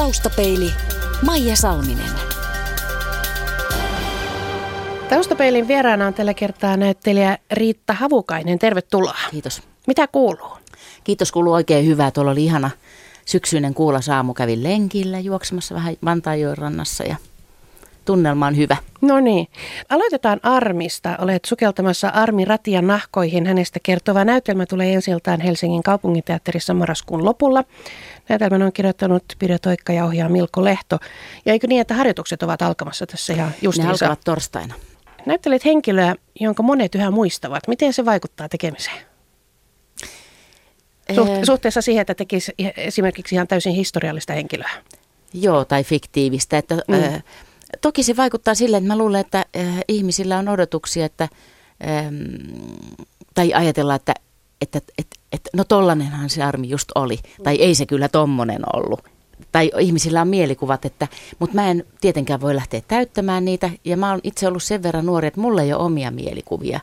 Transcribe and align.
Taustapeili 0.00 0.70
Maija 1.26 1.56
Salminen. 1.56 2.10
Taustapeilin 5.08 5.68
vieraana 5.68 6.06
on 6.06 6.14
tällä 6.14 6.34
kertaa 6.34 6.76
näyttelijä 6.76 7.38
Riitta 7.52 7.92
Havukainen. 7.92 8.58
Tervetuloa. 8.58 9.16
Kiitos. 9.30 9.62
Mitä 9.86 10.08
kuuluu? 10.08 10.58
Kiitos, 11.04 11.32
kuuluu 11.32 11.52
oikein 11.52 11.86
hyvää. 11.86 12.10
Tuolla 12.10 12.30
oli 12.30 12.44
ihana 12.44 12.70
syksyinen 13.26 13.74
kuulla 13.74 14.00
saamu. 14.00 14.34
Kävin 14.34 14.62
lenkillä 14.62 15.18
juoksemassa 15.18 15.74
vähän 15.74 15.96
Vantaajoen 16.04 16.58
rannassa 16.58 17.04
ja 17.04 17.16
tunnelma 18.04 18.46
on 18.46 18.56
hyvä. 18.56 18.76
No 19.00 19.20
niin. 19.20 19.48
Aloitetaan 19.88 20.40
Armista. 20.42 21.16
Olet 21.18 21.44
sukeltamassa 21.44 22.08
Armi 22.08 22.44
Ratian 22.44 22.86
nahkoihin. 22.86 23.46
Hänestä 23.46 23.80
kertova 23.82 24.24
näytelmä 24.24 24.66
tulee 24.66 24.92
ensiltaan 24.92 25.40
Helsingin 25.40 25.82
kaupunginteatterissa 25.82 26.74
marraskuun 26.74 27.24
lopulla. 27.24 27.64
Näytelmän 28.30 28.62
on 28.62 28.72
kirjoittanut 28.72 29.24
Pide 29.38 29.58
Toikka 29.58 29.92
ja 29.92 30.04
ohjaa 30.04 30.28
Milko 30.28 30.64
Lehto. 30.64 30.98
Ja 31.46 31.52
eikö 31.52 31.66
niin, 31.66 31.80
että 31.80 31.94
harjoitukset 31.94 32.42
ovat 32.42 32.62
alkamassa 32.62 33.06
tässä 33.06 33.32
ihan 33.32 33.54
justiinsa? 33.62 33.88
Ne 33.88 33.92
alkavat 33.92 34.20
torstaina. 34.24 34.74
Näyttelet 35.26 35.64
henkilöä, 35.64 36.14
jonka 36.40 36.62
monet 36.62 36.94
yhä 36.94 37.10
muistavat. 37.10 37.68
Miten 37.68 37.92
se 37.92 38.04
vaikuttaa 38.04 38.48
tekemiseen? 38.48 38.96
Suht- 41.12 41.46
suhteessa 41.46 41.80
siihen, 41.80 42.00
että 42.00 42.14
tekisi 42.14 42.52
esimerkiksi 42.76 43.34
ihan 43.34 43.48
täysin 43.48 43.72
historiallista 43.72 44.32
henkilöä. 44.32 44.70
Joo, 45.34 45.64
tai 45.64 45.84
fiktiivistä. 45.84 46.58
Että, 46.58 46.74
mm. 46.88 46.94
äh, 46.94 47.24
toki 47.80 48.02
se 48.02 48.16
vaikuttaa 48.16 48.54
sille, 48.54 48.76
että 48.76 48.88
mä 48.88 48.98
luulen, 48.98 49.20
että 49.20 49.44
äh, 49.56 49.64
ihmisillä 49.88 50.38
on 50.38 50.48
odotuksia, 50.48 51.06
että, 51.06 51.28
ähm, 51.88 52.14
tai 53.34 53.52
ajatellaan, 53.54 53.96
että, 53.96 54.14
että, 54.60 54.78
että, 54.98 55.16
että, 55.32 55.50
no 55.54 55.64
tollanenhan 55.64 56.30
se 56.30 56.42
armi 56.42 56.68
just 56.68 56.88
oli, 56.94 57.18
tai 57.42 57.56
ei 57.56 57.74
se 57.74 57.86
kyllä 57.86 58.08
tommonen 58.08 58.62
ollut. 58.76 59.04
Tai 59.52 59.70
ihmisillä 59.78 60.20
on 60.20 60.28
mielikuvat, 60.28 60.84
että, 60.84 61.08
mutta 61.38 61.54
mä 61.54 61.70
en 61.70 61.84
tietenkään 62.00 62.40
voi 62.40 62.54
lähteä 62.54 62.82
täyttämään 62.88 63.44
niitä, 63.44 63.70
ja 63.84 63.96
mä 63.96 64.10
oon 64.10 64.20
itse 64.22 64.48
ollut 64.48 64.62
sen 64.62 64.82
verran 64.82 65.06
nuori, 65.06 65.28
että 65.28 65.40
mulla 65.40 65.62
ei 65.62 65.72
ole 65.72 65.82
omia 65.82 66.10
mielikuvia 66.10 66.80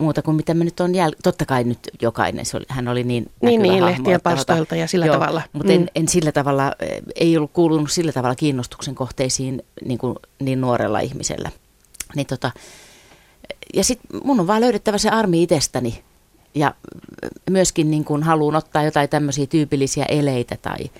muuta 0.00 0.22
kuin 0.22 0.36
mitä 0.36 0.54
mä 0.54 0.64
nyt 0.64 0.80
on 0.80 0.94
jäl... 0.94 1.12
Totta 1.22 1.46
kai 1.46 1.64
nyt 1.64 1.78
jokainen, 2.02 2.46
se 2.46 2.56
oli, 2.56 2.64
hän 2.68 2.88
oli 2.88 3.04
niin 3.04 3.30
Niin, 3.42 3.62
niin 3.62 3.84
lehtien 3.84 4.20
palstoilta 4.20 4.76
ja 4.76 4.86
sillä 4.86 5.06
Joo, 5.06 5.14
tavalla. 5.14 5.42
Mutta 5.52 5.72
en, 5.72 5.90
en 5.94 6.08
sillä 6.08 6.32
tavalla, 6.32 6.72
eh, 6.80 7.02
ei 7.14 7.36
ollut 7.36 7.52
kuulunut 7.52 7.90
sillä 7.90 8.12
tavalla 8.12 8.34
kiinnostuksen 8.34 8.94
kohteisiin 8.94 9.62
niin, 9.84 9.98
kuin, 9.98 10.16
niin 10.40 10.60
nuorella 10.60 11.00
ihmisellä. 11.00 11.50
Niin 12.14 12.26
tota, 12.26 12.50
ja 13.74 13.84
sitten 13.84 14.20
mun 14.24 14.40
on 14.40 14.46
vaan 14.46 14.60
löydettävä 14.60 14.98
se 14.98 15.08
armi 15.10 15.42
itsestäni 15.42 16.04
ja 16.56 16.74
myöskin 17.50 17.90
niin 17.90 18.04
kuin 18.04 18.22
haluan 18.22 18.56
ottaa 18.56 18.82
jotain 18.82 19.08
tämmöisiä 19.08 19.46
tyypillisiä 19.46 20.04
eleitä 20.08 20.56
tai 20.62 20.90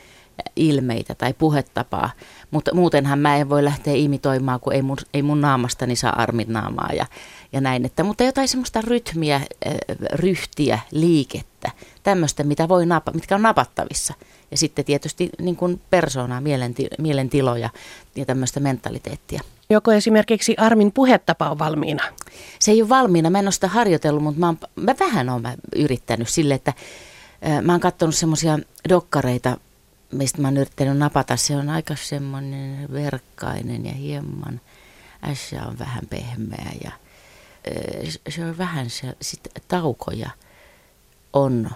ilmeitä 0.56 1.14
tai 1.14 1.34
puhetapaa, 1.34 2.10
mutta 2.50 2.74
muutenhan 2.74 3.18
mä 3.18 3.36
en 3.36 3.48
voi 3.48 3.64
lähteä 3.64 3.94
imitoimaan, 3.94 4.60
kun 4.60 4.72
ei 4.72 4.82
mun, 4.82 4.96
ei 5.14 5.22
mun 5.22 5.40
naamastani 5.40 5.96
saa 5.96 6.22
armin 6.22 6.52
naamaa 6.52 6.90
ja, 6.92 7.06
ja 7.52 7.60
näin. 7.60 7.84
Että, 7.84 8.02
mutta 8.02 8.24
jotain 8.24 8.48
semmoista 8.48 8.80
rytmiä, 8.80 9.36
äh, 9.36 9.74
ryhtiä, 10.12 10.78
liikettä, 10.90 11.70
tämmöistä, 12.02 12.44
mitä 12.44 12.68
voi 12.68 12.86
napa, 12.86 13.12
mitkä 13.12 13.34
on 13.34 13.42
napattavissa. 13.42 14.14
Ja 14.50 14.56
sitten 14.56 14.84
tietysti 14.84 15.30
niin 15.40 15.56
kuin 15.56 15.80
persoonaa, 15.90 16.40
mielenti, 16.40 16.86
mielentiloja 16.98 17.70
ja 18.16 18.24
tämmöistä 18.24 18.60
mentaliteettia. 18.60 19.40
Joko 19.70 19.92
esimerkiksi 19.92 20.54
Armin 20.58 20.92
puhetapa 20.92 21.50
on 21.50 21.58
valmiina? 21.58 22.02
Se 22.58 22.70
ei 22.70 22.82
ole 22.82 22.88
valmiina, 22.88 23.30
mä 23.30 23.38
en 23.38 23.46
ole 23.46 23.52
sitä 23.52 23.68
harjoitellut, 23.68 24.22
mutta 24.22 24.40
mä, 24.40 24.46
oon, 24.46 24.58
mä 24.76 24.94
vähän 25.00 25.28
olen 25.28 25.54
yrittänyt 25.76 26.28
sille, 26.28 26.54
että 26.54 26.72
mä 27.62 27.72
oon 27.72 27.80
katsonut 27.80 28.14
semmoisia 28.14 28.58
dokkareita, 28.88 29.56
mistä 30.12 30.42
mä 30.42 30.48
oon 30.48 30.56
yrittänyt 30.56 30.98
napata. 30.98 31.36
Se 31.36 31.56
on 31.56 31.70
aika 31.70 31.96
semmoinen 31.96 32.92
verkkainen 32.92 33.86
ja 33.86 33.92
hieman, 33.92 34.60
ässä 35.22 35.62
on 35.62 35.78
vähän 35.78 36.06
pehmeä 36.10 36.72
ja 36.84 36.90
se 38.28 38.44
on 38.44 38.58
vähän 38.58 38.90
se, 38.90 39.16
sit 39.22 39.40
taukoja 39.68 40.30
on 41.32 41.70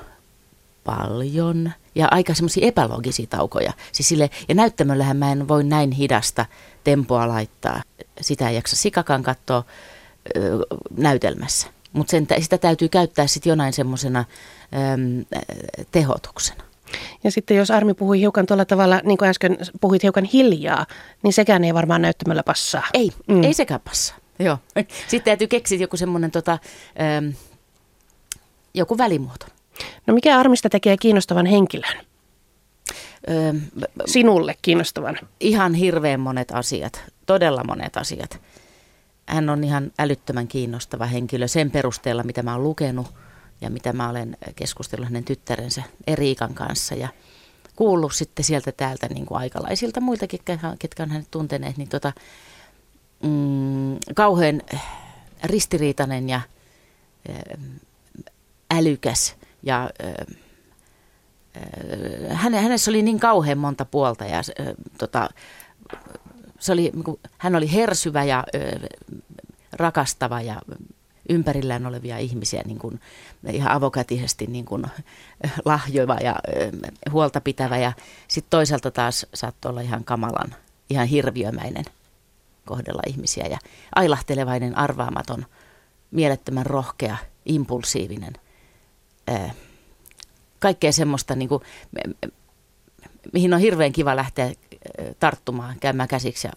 paljon 0.85 1.73
ja 1.95 2.09
aika 2.11 2.35
semmoisia 2.35 2.67
epäloogisia 2.67 3.27
taukoja. 3.27 3.73
Siis 3.93 4.09
sille, 4.09 4.31
ja 4.49 4.55
näyttämöllähän 4.55 5.17
mä 5.17 5.33
en 5.33 5.49
voi 5.49 5.65
näin 5.65 5.93
hidasta 5.93 6.47
tempoa 6.85 7.29
laittaa. 7.29 7.83
Sitä 8.21 8.49
ei 8.49 8.55
jaksa 8.55 8.77
sikakaan 8.77 9.23
katsoa 9.23 9.65
ö, 10.37 10.41
näytelmässä. 10.97 11.69
Mutta 11.93 12.17
sitä 12.41 12.59
täytyy 12.59 12.89
käyttää 12.89 13.27
sitten 13.27 13.51
jonain 13.51 13.73
semmoisena 13.73 14.25
tehotuksena. 15.93 16.65
Ja 17.25 17.31
sitten 17.31 17.57
jos 17.57 17.71
Armi 17.71 17.95
puhui 17.95 18.21
hiukan 18.21 18.47
tuolla 18.47 18.65
tavalla, 18.65 19.01
niin 19.05 19.19
kuin 19.19 19.29
äsken 19.29 19.59
puhuit 19.81 20.03
hiukan 20.03 20.25
hiljaa, 20.25 20.87
niin 21.23 21.33
sekään 21.33 21.65
ei 21.65 21.75
varmaan 21.75 22.03
näyttämällä 22.03 22.43
passaa. 22.43 22.83
Ei, 22.95 23.11
mm. 23.27 23.45
ei 23.45 23.55
sekään 23.55 23.81
passaa. 23.81 24.17
Joo. 24.39 24.59
Sitten 25.09 25.25
täytyy 25.25 25.47
keksiä 25.47 25.79
joku 25.79 25.97
semmoinen 25.97 26.31
tota, 26.31 26.59
joku 28.75 28.99
välimuoto. 28.99 29.47
No 30.07 30.15
mikä 30.15 30.39
Armista 30.39 30.69
tekee 30.69 30.97
kiinnostavan 30.97 31.47
henkilön? 31.47 31.97
Öö, 33.31 33.53
Sinulle 34.07 34.55
kiinnostavan? 34.63 35.19
Ihan 35.41 35.75
hirveän 35.75 36.21
monet 36.21 36.51
asiat, 36.51 37.05
todella 37.27 37.65
monet 37.65 37.97
asiat. 37.97 38.41
Hän 39.27 39.49
on 39.49 39.65
ihan 39.65 39.93
älyttömän 39.99 40.49
kiinnostava 40.49 41.07
henkilö 41.07 41.49
sen 41.49 41.71
perusteella, 41.71 42.23
mitä 42.23 42.43
mä 42.43 42.53
oon 42.53 42.63
lukenut 42.63 43.07
ja 43.61 43.71
mitä 43.71 43.93
mä 43.93 44.09
olen 44.09 44.37
keskustellut 44.57 45.07
hänen 45.07 45.25
tyttärensä 45.25 45.83
Eriikan 46.07 46.55
kanssa 46.55 46.95
ja 46.95 47.09
kuullut 47.77 48.15
sitten 48.15 48.45
sieltä 48.45 48.73
täältä 48.73 49.09
niin 49.09 49.27
kuin 49.27 49.39
aikalaisilta 49.39 50.01
muiltakin, 50.01 50.41
ketkä 50.79 51.03
on 51.03 51.11
hänet 51.11 51.31
tunteneet, 51.31 51.77
niin 51.77 51.89
tota, 51.89 52.13
mm, 53.23 53.99
kauhean 54.15 54.63
ristiriitainen 55.45 56.29
ja 56.29 56.41
älykäs 58.71 59.37
ja 59.63 59.91
hänessä 62.35 62.91
oli 62.91 63.03
niin 63.03 63.21
kauhean 63.21 63.59
monta 63.59 63.85
puolta 63.85 64.25
ja 64.25 64.43
tota, 64.99 65.29
se 66.59 66.73
oli, 66.73 66.91
niinku, 66.95 67.21
hän 67.39 67.57
oli 67.57 67.73
hersyvä 67.73 68.25
ja 68.25 68.45
rakastava 69.73 70.41
ja 70.41 70.63
ympärillään 71.29 71.87
olevia 71.87 72.19
ihmisiä 72.19 72.63
niin 72.67 72.79
kuin, 72.79 73.01
ihan 73.53 73.73
avokätisesti 73.73 74.47
niin 74.47 74.65
kuin, 74.65 74.87
lahjoiva 75.65 76.15
ja 76.15 76.37
huolta 77.11 77.41
pitävä. 77.41 77.79
Ja 77.79 77.93
sitten 78.29 78.51
toisaalta 78.51 78.91
taas 78.91 79.27
saattoi 79.35 79.71
olla 79.71 79.81
ihan 79.81 80.05
kamalan, 80.05 80.55
ihan 80.91 81.07
hirviömäinen 81.07 81.85
kohdella 82.67 83.03
ihmisiä 83.07 83.47
ja 83.47 83.59
ailahtelevainen, 83.95 84.79
arvaamaton, 84.79 85.47
mielettömän 86.11 86.67
rohkea, 86.67 87.17
impulsiivinen– 87.45 88.33
kaikkea 90.59 90.93
semmoista, 90.93 91.35
niin 91.35 91.49
kuin, 91.49 91.63
mihin 93.33 93.55
on 93.55 93.61
hirveän 93.61 93.93
kiva 93.93 94.17
lähteä 94.17 94.53
tarttumaan, 95.21 95.77
käymään 95.81 96.09
käsiksi 96.09 96.47
ja 96.47 96.53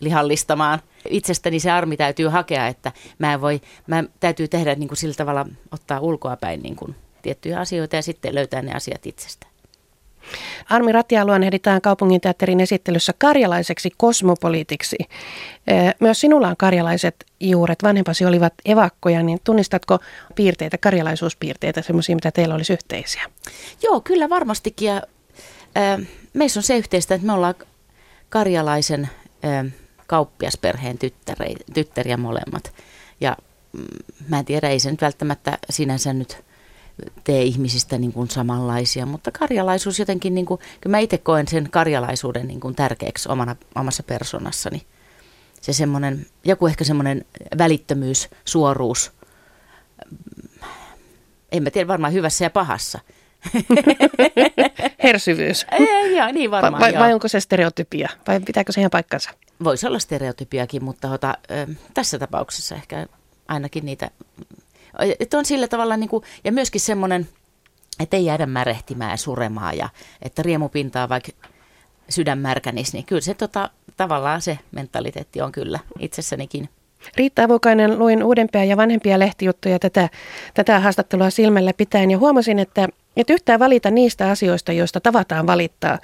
lihallistamaan. 0.00 0.80
Itsestäni 1.08 1.60
se 1.60 1.70
armi 1.70 1.96
täytyy 1.96 2.28
hakea, 2.28 2.66
että 2.66 2.92
mä 3.18 3.32
en 3.32 3.40
voi, 3.40 3.60
mä 3.86 4.04
täytyy 4.20 4.48
tehdä 4.48 4.74
niin 4.74 4.88
kuin 4.88 4.98
sillä 4.98 5.14
tavalla, 5.14 5.46
ottaa 5.72 6.00
ulkoapäin 6.00 6.62
niin 6.62 6.76
kuin 6.76 6.96
tiettyjä 7.22 7.60
asioita 7.60 7.96
ja 7.96 8.02
sitten 8.02 8.34
löytää 8.34 8.62
ne 8.62 8.72
asiat 8.72 9.06
itsestä. 9.06 9.46
Armi 10.70 10.92
Ratia 10.92 11.24
luonnehditaan 11.24 11.80
kaupunginteatterin 11.80 12.60
esittelyssä 12.60 13.12
karjalaiseksi 13.18 13.90
kosmopoliitiksi. 13.96 14.96
Myös 16.00 16.20
sinulla 16.20 16.48
on 16.48 16.56
karjalaiset 16.56 17.26
juuret. 17.40 17.82
Vanhempasi 17.82 18.24
olivat 18.24 18.54
evakkoja, 18.64 19.22
niin 19.22 19.38
tunnistatko 19.44 19.98
piirteitä, 20.34 20.78
karjalaisuuspiirteitä, 20.78 21.82
semmoisia, 21.82 22.14
mitä 22.14 22.30
teillä 22.30 22.54
olisi 22.54 22.72
yhteisiä? 22.72 23.22
Joo, 23.82 24.00
kyllä 24.00 24.28
varmastikin. 24.30 24.86
Ja, 24.86 25.02
meissä 26.32 26.60
on 26.60 26.64
se 26.64 26.76
yhteistä, 26.76 27.14
että 27.14 27.26
me 27.26 27.32
ollaan 27.32 27.54
karjalaisen 28.28 29.08
kauppiasperheen 30.06 30.98
tyttäriä 31.74 32.16
molemmat. 32.16 32.72
Ja 33.20 33.36
mm, 33.72 33.84
mä 34.28 34.38
en 34.38 34.44
tiedä, 34.44 34.68
ei 34.68 34.80
se 34.80 34.90
nyt 34.90 35.00
välttämättä 35.00 35.58
sinänsä 35.70 36.12
nyt 36.12 36.44
tee 37.24 37.42
ihmisistä 37.42 37.98
niin 37.98 38.12
kuin 38.12 38.30
samanlaisia, 38.30 39.06
mutta 39.06 39.30
karjalaisuus 39.30 39.98
jotenkin, 39.98 40.34
niin 40.34 40.46
kuin, 40.46 40.60
kyllä 40.80 40.96
mä 40.96 40.98
itse 40.98 41.18
koen 41.18 41.48
sen 41.48 41.70
karjalaisuuden 41.70 42.48
niin 42.48 42.60
kuin 42.60 42.74
tärkeäksi 42.74 43.28
omana, 43.28 43.56
omassa 43.74 44.02
persoonassani. 44.02 44.82
Se 45.60 45.72
semmoinen, 45.72 46.26
joku 46.44 46.66
ehkä 46.66 46.84
semmoinen 46.84 47.24
välittömyys, 47.58 48.28
suoruus, 48.44 49.12
en 51.52 51.62
mä 51.62 51.70
tiedä 51.70 51.88
varmaan 51.88 52.12
hyvässä 52.12 52.44
ja 52.44 52.50
pahassa. 52.50 52.98
Hersyvyys. 55.02 55.66
Ei, 55.72 56.16
joo, 56.16 56.32
niin 56.32 56.50
varmaan. 56.50 56.80
Vai, 56.80 56.94
vai 56.94 57.14
onko 57.14 57.28
se 57.28 57.40
stereotypia? 57.40 58.08
Vai 58.26 58.40
pitääkö 58.40 58.72
se 58.72 58.80
ihan 58.80 58.90
paikkansa? 58.90 59.30
Voisi 59.64 59.86
olla 59.86 59.98
stereotypiakin, 59.98 60.84
mutta 60.84 61.10
ota, 61.10 61.38
tässä 61.94 62.18
tapauksessa 62.18 62.74
ehkä 62.74 63.06
ainakin 63.48 63.84
niitä 63.84 64.10
että 65.20 65.38
on 65.38 65.44
sillä 65.44 65.68
tavalla, 65.68 65.96
niin 65.96 66.10
kuin, 66.10 66.24
ja 66.44 66.52
myöskin 66.52 66.80
semmoinen, 66.80 67.28
että 68.00 68.16
ei 68.16 68.24
jäädä 68.24 68.46
märehtimään 68.46 69.10
ja 69.10 69.16
suremaan, 69.16 69.76
ja 69.76 69.88
että 70.22 70.42
riemupintaa 70.42 71.08
vaikka 71.08 71.32
sydänmärkänis, 72.08 72.92
niin 72.92 73.04
kyllä 73.04 73.20
se 73.20 73.34
tota, 73.34 73.70
tavallaan 73.96 74.42
se 74.42 74.58
mentaliteetti 74.72 75.40
on 75.40 75.52
kyllä 75.52 75.78
itsessänikin. 75.98 76.68
Riitta 77.16 77.44
Avukainen, 77.44 77.98
luin 77.98 78.24
uudempia 78.24 78.64
ja 78.64 78.76
vanhempia 78.76 79.18
lehtijuttuja 79.18 79.78
tätä, 79.78 80.08
tätä 80.54 80.80
haastattelua 80.80 81.30
silmällä 81.30 81.72
pitäen 81.76 82.10
ja 82.10 82.18
huomasin, 82.18 82.58
että 82.58 82.88
et 83.16 83.30
yhtään 83.30 83.60
valita 83.60 83.90
niistä 83.90 84.30
asioista, 84.30 84.72
joista 84.72 85.00
tavataan 85.00 85.46
valittaa. 85.46 85.98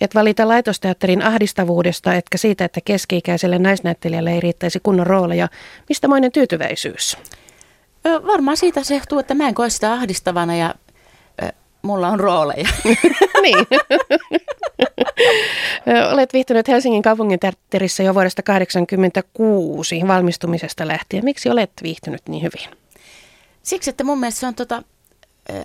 Et 0.00 0.14
valita 0.14 0.48
laitosteatterin 0.48 1.22
ahdistavuudesta, 1.22 2.14
etkä 2.14 2.38
siitä, 2.38 2.64
että 2.64 2.80
keski-ikäiselle 2.84 3.58
naisnäyttelijälle 3.58 4.32
ei 4.32 4.40
riittäisi 4.40 4.80
kunnon 4.82 5.06
rooleja. 5.06 5.48
Mistä 5.88 6.08
moinen 6.08 6.32
tyytyväisyys? 6.32 7.16
Varmaan 8.04 8.56
siitä 8.56 8.82
se 8.82 8.94
johtuu, 8.94 9.18
että 9.18 9.34
mä 9.34 9.48
en 9.48 9.54
koe 9.54 9.70
sitä 9.70 9.92
ahdistavana 9.92 10.56
ja 10.56 10.74
mulla 11.82 12.08
on 12.08 12.20
rooleja. 12.20 12.68
niin. 13.42 13.66
Olet 16.12 16.32
viihtynyt 16.32 16.68
Helsingin 16.68 17.02
kaupungin 17.02 17.40
teatterissa 17.40 18.02
jo 18.02 18.14
vuodesta 18.14 18.42
1986 18.42 20.00
valmistumisesta 20.08 20.88
lähtien. 20.88 21.24
Miksi 21.24 21.50
olet 21.50 21.70
viihtynyt 21.82 22.22
niin 22.28 22.42
hyvin? 22.42 22.78
Siksi, 23.62 23.90
että 23.90 24.04
mun 24.04 24.20
mielestä 24.20 24.40
se 24.40 24.46
on 24.46 24.54
tota, 24.54 24.82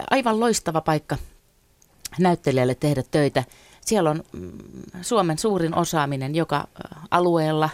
aivan 0.10 0.40
loistava 0.40 0.82
paikka 0.82 1.18
näyttelijälle 2.20 2.76
tehdä 2.76 3.04
töitä. 3.12 3.44
Siellä 3.86 4.10
on 4.10 4.24
mm, 4.32 4.52
Suomen 5.02 5.38
suurin 5.38 5.76
osaaminen 5.76 6.36
joka 6.36 6.68
alueella. 7.12 7.70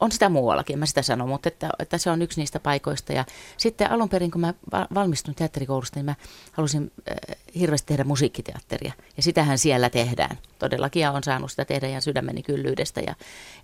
On 0.00 0.12
sitä 0.12 0.28
muuallakin, 0.28 0.78
mä 0.78 0.86
sitä 0.86 1.02
sanon, 1.02 1.28
mutta 1.28 1.48
että, 1.48 1.70
että 1.78 1.98
se 1.98 2.10
on 2.10 2.22
yksi 2.22 2.40
niistä 2.40 2.60
paikoista. 2.60 3.12
Ja 3.12 3.24
sitten 3.56 3.90
alun 3.90 4.08
perin, 4.08 4.30
kun 4.30 4.40
mä 4.40 4.54
valmistun 4.94 5.34
teatterikoulusta, 5.34 5.98
niin 5.98 6.04
mä 6.04 6.14
halusin 6.52 6.92
äh, 7.10 7.36
hirveästi 7.58 7.86
tehdä 7.86 8.04
musiikkiteatteria. 8.04 8.92
Ja 9.16 9.22
sitähän 9.22 9.58
siellä 9.58 9.90
tehdään. 9.90 10.38
Todellakin 10.58 11.00
ja 11.00 11.12
on 11.12 11.22
saanut 11.22 11.50
sitä 11.50 11.64
tehdä 11.64 11.88
ihan 11.88 12.02
sydämeni 12.02 12.42
kyllyydestä. 12.42 13.00
Ja, 13.00 13.14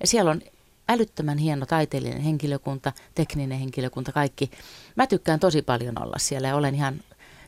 ja 0.01 0.07
siellä 0.07 0.31
on 0.31 0.43
älyttömän 0.89 1.39
hieno 1.39 1.67
taiteellinen 1.67 2.21
henkilökunta, 2.21 2.93
tekninen 3.15 3.59
henkilökunta, 3.59 4.13
kaikki. 4.13 4.51
Mä 4.97 5.07
tykkään 5.07 5.41
tosi 5.41 5.63
paljon 5.63 6.03
olla 6.03 6.19
siellä 6.19 6.49
ja 6.49 6.57
olen 6.57 6.75
ihan 6.75 6.95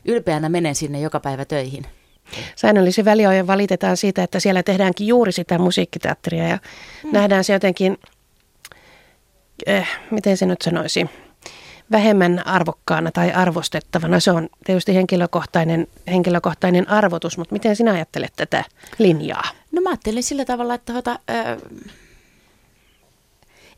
ylpeänä 0.05 0.49
menen 0.49 0.75
sinne 0.75 0.99
joka 0.99 1.19
päivä 1.19 1.45
töihin. 1.45 1.85
Säännöllisen 2.55 3.05
väliajoin 3.05 3.47
valitetaan 3.47 3.97
siitä, 3.97 4.23
että 4.23 4.39
siellä 4.39 4.63
tehdäänkin 4.63 5.07
juuri 5.07 5.31
sitä 5.31 5.57
musiikkiteatteria 5.57 6.47
ja 6.47 6.57
mm. 7.03 7.09
nähdään 7.11 7.43
se 7.43 7.53
jotenkin, 7.53 7.97
eh, 9.65 9.87
miten 10.11 10.37
se 10.37 10.45
nyt 10.45 10.61
sanoisi, 10.61 11.05
vähemmän 11.91 12.47
arvokkaana 12.47 13.11
tai 13.11 13.31
arvostettavana. 13.31 14.19
Se 14.19 14.31
on 14.31 14.49
tietysti 14.65 14.95
henkilökohtainen, 14.95 15.87
henkilökohtainen 16.07 16.89
arvotus, 16.89 17.37
mutta 17.37 17.53
miten 17.53 17.75
sinä 17.75 17.93
ajattelet 17.93 18.33
tätä 18.35 18.63
linjaa? 18.97 19.43
No 19.71 19.81
mä 19.81 19.89
ajattelen 19.89 20.23
sillä 20.23 20.45
tavalla, 20.45 20.73
että 20.73 20.93
ota, 20.93 21.19
äh, 21.29 21.57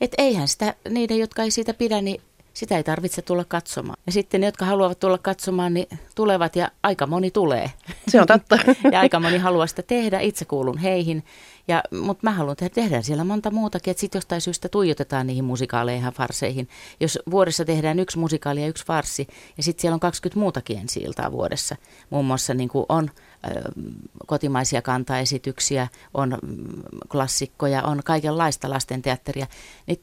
et 0.02 0.12
eihän 0.18 0.48
sitä, 0.48 0.74
niiden, 0.90 1.20
jotka 1.20 1.44
ei 1.44 1.52
siitä 1.52 1.74
pidä, 1.74 2.02
niin 2.02 2.22
sitä 2.54 2.78
ei 2.78 2.84
tarvitse 2.84 3.22
tulla 3.22 3.46
katsomaan. 3.48 3.98
Ja 4.06 4.12
sitten 4.12 4.42
ne, 4.42 4.48
jotka 4.48 4.66
haluavat 4.66 5.00
tulla 5.00 5.18
katsomaan, 5.18 5.74
niin 5.74 5.88
tulevat 6.16 6.56
ja 6.56 6.72
aika 6.84 7.08
moni 7.08 7.32
tulee. 7.32 7.72
Se 8.08 8.22
on 8.22 8.28
totta. 8.28 8.60
ja 8.92 9.00
aika 9.00 9.20
moni 9.20 9.38
haluaa 9.38 9.68
sitä 9.68 9.82
tehdä, 9.82 10.20
itse 10.20 10.46
kuulun 10.46 10.78
heihin. 10.78 11.24
Ja, 11.68 11.84
mutta 12.02 12.20
mä 12.24 12.32
haluan 12.32 12.56
tehdä, 12.56 12.74
tehdä 12.74 13.02
siellä 13.02 13.24
monta 13.24 13.52
muutakin, 13.52 13.92
että 13.92 14.02
sitten 14.02 14.18
jostain 14.20 14.42
syystä 14.42 14.70
tuijotetaan 14.70 15.28
niihin 15.28 15.46
musikaaleihin 15.46 16.06
ja 16.06 16.12
farseihin. 16.12 16.70
Jos 17.00 17.20
vuodessa 17.32 17.66
tehdään 17.66 18.00
yksi 18.00 18.20
musikaali 18.20 18.62
ja 18.62 18.68
yksi 18.68 18.86
farsi, 18.86 19.28
ja 19.58 19.64
sitten 19.64 19.82
siellä 19.82 19.94
on 19.94 20.00
20 20.00 20.40
muutakin 20.40 20.78
ensi 20.78 21.00
iltaa 21.00 21.32
vuodessa. 21.32 21.76
Muun 22.10 22.26
muassa 22.26 22.54
niin 22.54 22.70
kuin 22.70 22.86
on 22.90 23.10
ö, 23.48 23.72
kotimaisia 24.28 24.82
kantaesityksiä, 24.82 25.88
on 26.14 26.38
klassikkoja, 27.12 27.84
on 27.84 28.02
kaikenlaista 28.06 28.70
lastenteatteria. 28.70 29.48
Niin 29.88 30.02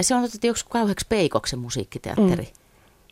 se 0.00 0.14
on 0.14 0.24
otettu 0.24 0.46
joku 0.46 0.58
kauheaksi 0.68 1.06
peikoksi 1.08 1.56
musiikkiteatteri 1.56 2.44
mm. 2.44 2.50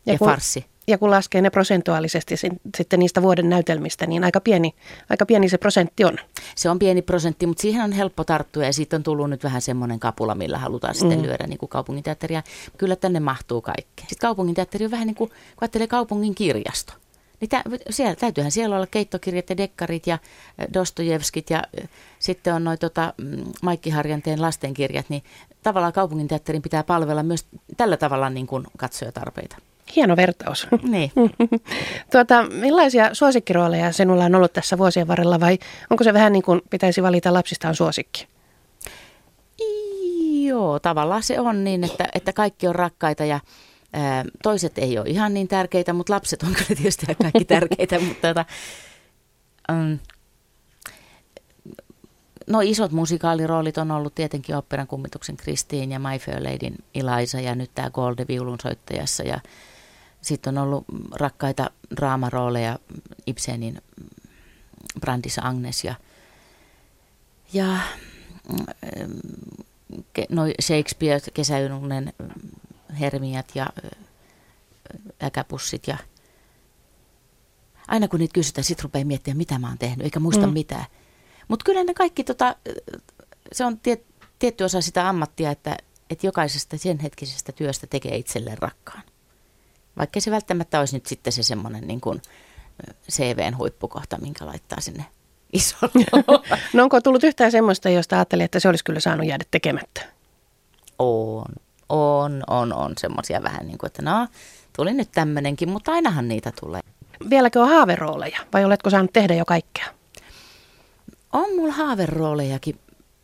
ja, 0.05 0.13
ja 0.13 0.19
kun, 0.19 0.27
farssi. 0.27 0.65
Ja 0.87 0.97
kun 0.97 1.11
laskee 1.11 1.41
ne 1.41 1.49
prosentuaalisesti 1.49 2.35
sitten 2.77 2.99
niistä 2.99 3.21
vuoden 3.21 3.49
näytelmistä, 3.49 4.07
niin 4.07 4.23
aika 4.23 4.39
pieni, 4.39 4.75
aika 5.09 5.25
pieni 5.25 5.49
se 5.49 5.57
prosentti 5.57 6.05
on. 6.05 6.17
Se 6.55 6.69
on 6.69 6.79
pieni 6.79 7.01
prosentti, 7.01 7.47
mutta 7.47 7.61
siihen 7.61 7.83
on 7.83 7.91
helppo 7.91 8.23
tarttua 8.23 8.63
ja 8.63 8.73
siitä 8.73 8.95
on 8.95 9.03
tullut 9.03 9.29
nyt 9.29 9.43
vähän 9.43 9.61
semmoinen 9.61 9.99
kapula, 9.99 10.35
millä 10.35 10.57
halutaan 10.57 10.95
mm. 10.95 10.99
sitten 10.99 11.21
lyödä 11.21 11.47
niin 11.47 11.57
kuin 11.57 11.69
kaupunginteatteria. 11.69 12.43
Kyllä 12.77 12.95
tänne 12.95 13.19
mahtuu 13.19 13.61
kaikkea. 13.61 14.05
Sitten 14.07 14.27
kaupunginteatteri 14.27 14.85
on 14.85 14.91
vähän 14.91 15.07
niin 15.07 15.15
kuin, 15.15 15.29
kun 15.29 15.37
ajattelee 15.61 15.87
kaupungin 15.87 16.35
kirjasto. 16.35 16.93
Niin 17.41 17.49
tä, 17.49 17.63
siellä, 17.89 18.15
täytyyhän 18.15 18.51
siellä 18.51 18.75
olla 18.75 18.87
keittokirjat 18.87 19.49
ja 19.49 19.57
dekkarit 19.57 20.07
ja 20.07 20.17
Dostojevskit 20.73 21.49
ja 21.49 21.63
sitten 22.19 22.53
on 22.53 22.63
noin 22.63 22.79
tota, 22.79 23.13
mm, 23.17 23.43
Maikki 23.61 23.89
Harjanteen 23.89 24.41
lastenkirjat, 24.41 25.05
niin 25.09 25.23
tavallaan 25.63 25.93
kaupunginteatterin 25.93 26.61
pitää 26.61 26.83
palvella 26.83 27.23
myös 27.23 27.45
tällä 27.77 27.97
tavalla 27.97 28.29
niin 28.29 28.47
kuin 28.47 28.63
katsojatarpeita. 28.77 29.57
Hieno 29.95 30.15
vertaus. 30.15 30.67
Niin. 30.83 31.11
tuota, 32.11 32.43
millaisia 32.43 33.13
suosikkirooleja 33.13 33.91
sinulla 33.91 34.25
on 34.25 34.35
ollut 34.35 34.53
tässä 34.53 34.77
vuosien 34.77 35.07
varrella 35.07 35.39
vai 35.39 35.57
onko 35.89 36.03
se 36.03 36.13
vähän 36.13 36.33
niin 36.33 36.43
kuin 36.43 36.61
pitäisi 36.69 37.03
valita 37.03 37.33
lapsistaan 37.33 37.75
suosikki? 37.75 38.27
Joo, 40.45 40.79
tavallaan 40.79 41.23
se 41.23 41.39
on 41.39 41.63
niin, 41.63 41.83
että, 41.83 42.07
että 42.15 42.33
kaikki 42.33 42.67
on 42.67 42.75
rakkaita 42.75 43.25
ja 43.25 43.39
ää, 43.93 44.25
toiset 44.43 44.77
ei 44.77 44.97
ole 44.97 45.09
ihan 45.09 45.33
niin 45.33 45.47
tärkeitä, 45.47 45.93
mutta 45.93 46.13
lapset 46.13 46.43
on 46.43 46.53
kyllä 46.57 46.67
tietysti 46.67 47.05
kaikki 47.05 47.45
tärkeitä. 47.45 47.99
mutta 47.99 48.27
tota, 48.27 48.45
um, 49.71 49.99
No 52.47 52.61
isot 52.61 52.91
musikaaliroolit 52.91 53.77
on 53.77 53.91
ollut 53.91 54.15
tietenkin 54.15 54.55
operan 54.55 54.87
kummituksen 54.87 55.37
Kristiin 55.37 55.91
ja 55.91 55.99
My 55.99 56.19
Fair 56.19 56.43
Ladyn 56.43 56.75
Eliza 56.95 57.39
ja 57.39 57.55
nyt 57.55 57.71
tämä 57.75 57.89
Golde 57.89 58.25
viulunsoittajassa 58.27 59.23
ja 59.23 59.39
sitten 60.27 60.57
on 60.57 60.63
ollut 60.63 60.85
rakkaita 61.11 61.69
draamarooleja 61.95 62.79
Ibsenin 63.27 63.81
Brandissa 64.99 65.41
Agnes 65.45 65.83
ja, 65.83 65.95
ja 67.53 67.79
no 70.29 70.41
Shakespeare, 70.61 71.21
kesäynunen 71.33 72.13
Hermiat 72.99 73.51
ja 73.55 73.67
äkäpussit 75.23 75.87
ja 75.87 75.97
aina 77.87 78.07
kun 78.07 78.19
niitä 78.19 78.33
kysytään, 78.33 78.63
sit 78.63 78.83
rupeaa 78.83 79.05
miettimään, 79.05 79.37
mitä 79.37 79.59
mä 79.59 79.67
oon 79.67 79.77
tehnyt, 79.77 80.05
eikä 80.05 80.19
muista 80.19 80.47
mm. 80.47 80.53
mitään. 80.53 80.85
Mutta 81.47 81.63
kyllä 81.63 81.83
ne 81.83 81.93
kaikki, 81.93 82.23
tota, 82.23 82.55
se 83.51 83.65
on 83.65 83.79
tiet, 83.79 84.05
tietty 84.39 84.63
osa 84.63 84.81
sitä 84.81 85.09
ammattia, 85.09 85.51
että, 85.51 85.77
että 86.09 86.27
jokaisesta 86.27 86.77
sen 86.77 86.99
hetkisestä 86.99 87.51
työstä 87.51 87.87
tekee 87.87 88.17
itselleen 88.17 88.57
rakkaan. 88.57 89.03
Vaikka 89.97 90.19
se 90.19 90.31
välttämättä 90.31 90.79
olisi 90.79 90.95
nyt 90.95 91.05
sitten 91.05 91.33
se 91.33 91.43
semmoinen 91.43 91.87
niin 91.87 92.01
kuin 92.01 92.21
CVn 93.11 93.57
huippukohta, 93.57 94.17
minkä 94.21 94.45
laittaa 94.45 94.81
sinne 94.81 95.05
isolle. 95.53 96.05
no 96.73 96.83
onko 96.83 97.01
tullut 97.01 97.23
yhtään 97.23 97.51
semmoista, 97.51 97.89
josta 97.89 98.15
ajattelin, 98.15 98.45
että 98.45 98.59
se 98.59 98.69
olisi 98.69 98.83
kyllä 98.83 98.99
saanut 98.99 99.27
jäädä 99.27 99.43
tekemättä? 99.51 100.01
On, 100.99 101.45
on, 101.89 102.43
on, 102.47 102.73
on 102.73 102.93
semmoisia 102.97 103.43
vähän 103.43 103.67
niin 103.67 103.77
kuin, 103.77 103.87
että 103.87 104.01
no, 104.01 104.27
tuli 104.75 104.93
nyt 104.93 105.09
tämmöinenkin, 105.11 105.69
mutta 105.69 105.91
ainahan 105.91 106.27
niitä 106.27 106.53
tulee. 106.61 106.81
Vieläkö 107.29 107.61
on 107.61 107.69
haaverooleja 107.69 108.39
vai 108.53 108.65
oletko 108.65 108.89
saanut 108.89 109.13
tehdä 109.13 109.35
jo 109.35 109.45
kaikkea? 109.45 109.97
on 111.33 111.55
mulla 111.55 111.73
haaveroolejakin. 111.73 112.79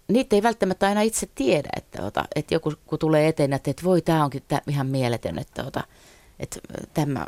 Niitä 0.08 0.36
ei 0.36 0.44
välttämättä 0.44 0.88
aina 0.88 1.02
itse 1.02 1.30
tiedä, 1.36 1.70
että, 1.78 2.06
ota, 2.06 2.26
että 2.36 2.54
joku 2.54 2.74
kun 2.86 3.00
tulee 3.00 3.28
eteen, 3.28 3.54
että, 3.54 3.72
että 3.72 3.84
voi, 3.84 4.02
tämä 4.02 4.24
onkin 4.24 4.44
tää, 4.48 4.62
ihan 4.68 4.88
mieletön, 4.88 5.40
että, 5.40 5.64
ota, 5.64 5.84
että 6.40 6.60
tämä, 6.94 7.28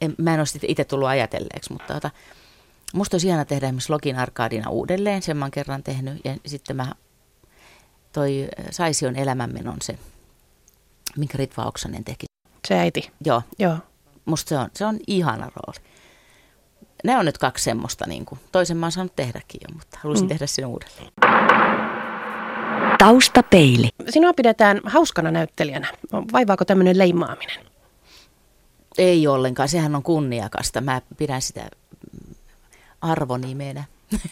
en, 0.00 0.14
mä 0.18 0.34
en 0.34 0.40
ole 0.40 0.46
itse 0.62 0.84
tullut 0.84 1.08
ajatelleeksi, 1.08 1.72
mutta 1.72 1.96
ota, 1.96 2.10
musta 2.94 3.14
olisi 3.14 3.26
ihana 3.26 3.44
tehdä 3.44 3.66
esimerkiksi 3.66 3.92
Login 3.92 4.16
Arkaadina 4.16 4.70
uudelleen, 4.70 5.22
sen 5.22 5.36
mä 5.36 5.44
oon 5.44 5.50
kerran 5.50 5.82
tehnyt, 5.82 6.20
ja 6.24 6.36
sitten 6.46 6.76
mä, 6.76 6.92
toi 8.12 8.48
Saision 8.70 9.16
elämänmenon 9.16 9.76
se, 9.82 9.98
minkä 11.16 11.38
Ritva 11.38 11.64
Oksanen 11.64 12.04
teki. 12.04 12.26
Se 12.68 12.78
äiti? 12.78 13.10
Joo. 13.24 13.42
Joo. 13.58 13.76
Musta 14.24 14.48
se 14.48 14.58
on, 14.58 14.68
se 14.74 14.86
on 14.86 14.98
ihana 15.06 15.50
rooli 15.56 15.88
ne 17.04 17.18
on 17.18 17.24
nyt 17.24 17.38
kaksi 17.38 17.64
semmoista, 17.64 18.06
niin 18.06 18.24
kuin, 18.24 18.40
toisen 18.52 18.76
mä 18.76 18.86
oon 18.86 18.92
saanut 18.92 19.16
tehdäkin 19.16 19.60
jo, 19.68 19.74
mutta 19.74 19.98
halusin 20.02 20.24
mm. 20.24 20.28
tehdä 20.28 20.46
sen 20.46 20.66
uudelleen. 20.66 21.12
Taustapeili. 22.98 23.88
Sinua 24.08 24.32
pidetään 24.32 24.80
hauskana 24.84 25.30
näyttelijänä. 25.30 25.92
Vaivaako 26.12 26.64
tämmöinen 26.64 26.98
leimaaminen? 26.98 27.67
Ei 28.98 29.26
ollenkaan, 29.26 29.68
sehän 29.68 29.94
on 29.94 30.02
kunniakasta. 30.02 30.80
Mä 30.80 31.00
pidän 31.16 31.42
sitä 31.42 31.70
arvonimenä. 33.00 33.84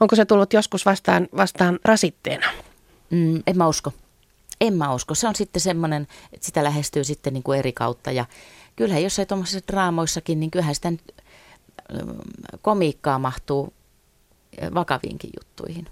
Onko 0.00 0.16
se 0.16 0.24
tullut 0.24 0.52
joskus 0.52 0.86
vastaan, 0.86 1.28
vastaan 1.36 1.78
rasitteena? 1.84 2.46
Mm, 3.10 3.42
en 3.46 3.58
mä 3.58 3.68
usko. 3.68 3.92
En 4.60 4.74
mä 4.74 4.94
usko. 4.94 5.14
Se 5.14 5.28
on 5.28 5.36
sitten 5.36 5.60
semmoinen, 5.60 6.06
että 6.32 6.46
sitä 6.46 6.64
lähestyy 6.64 7.04
sitten 7.04 7.32
niin 7.32 7.42
kuin 7.42 7.58
eri 7.58 7.72
kautta 7.72 8.10
ja 8.10 8.24
kyllähän 8.76 9.02
jossain 9.02 9.28
tuommoisissa 9.28 9.72
draamoissakin, 9.72 10.40
niin 10.40 10.50
kyllähän 10.50 10.74
sitä 10.74 10.92
komiikkaa 12.62 13.18
mahtuu 13.18 13.72
vakaviinkin 14.74 15.30
juttuihin. 15.38 15.86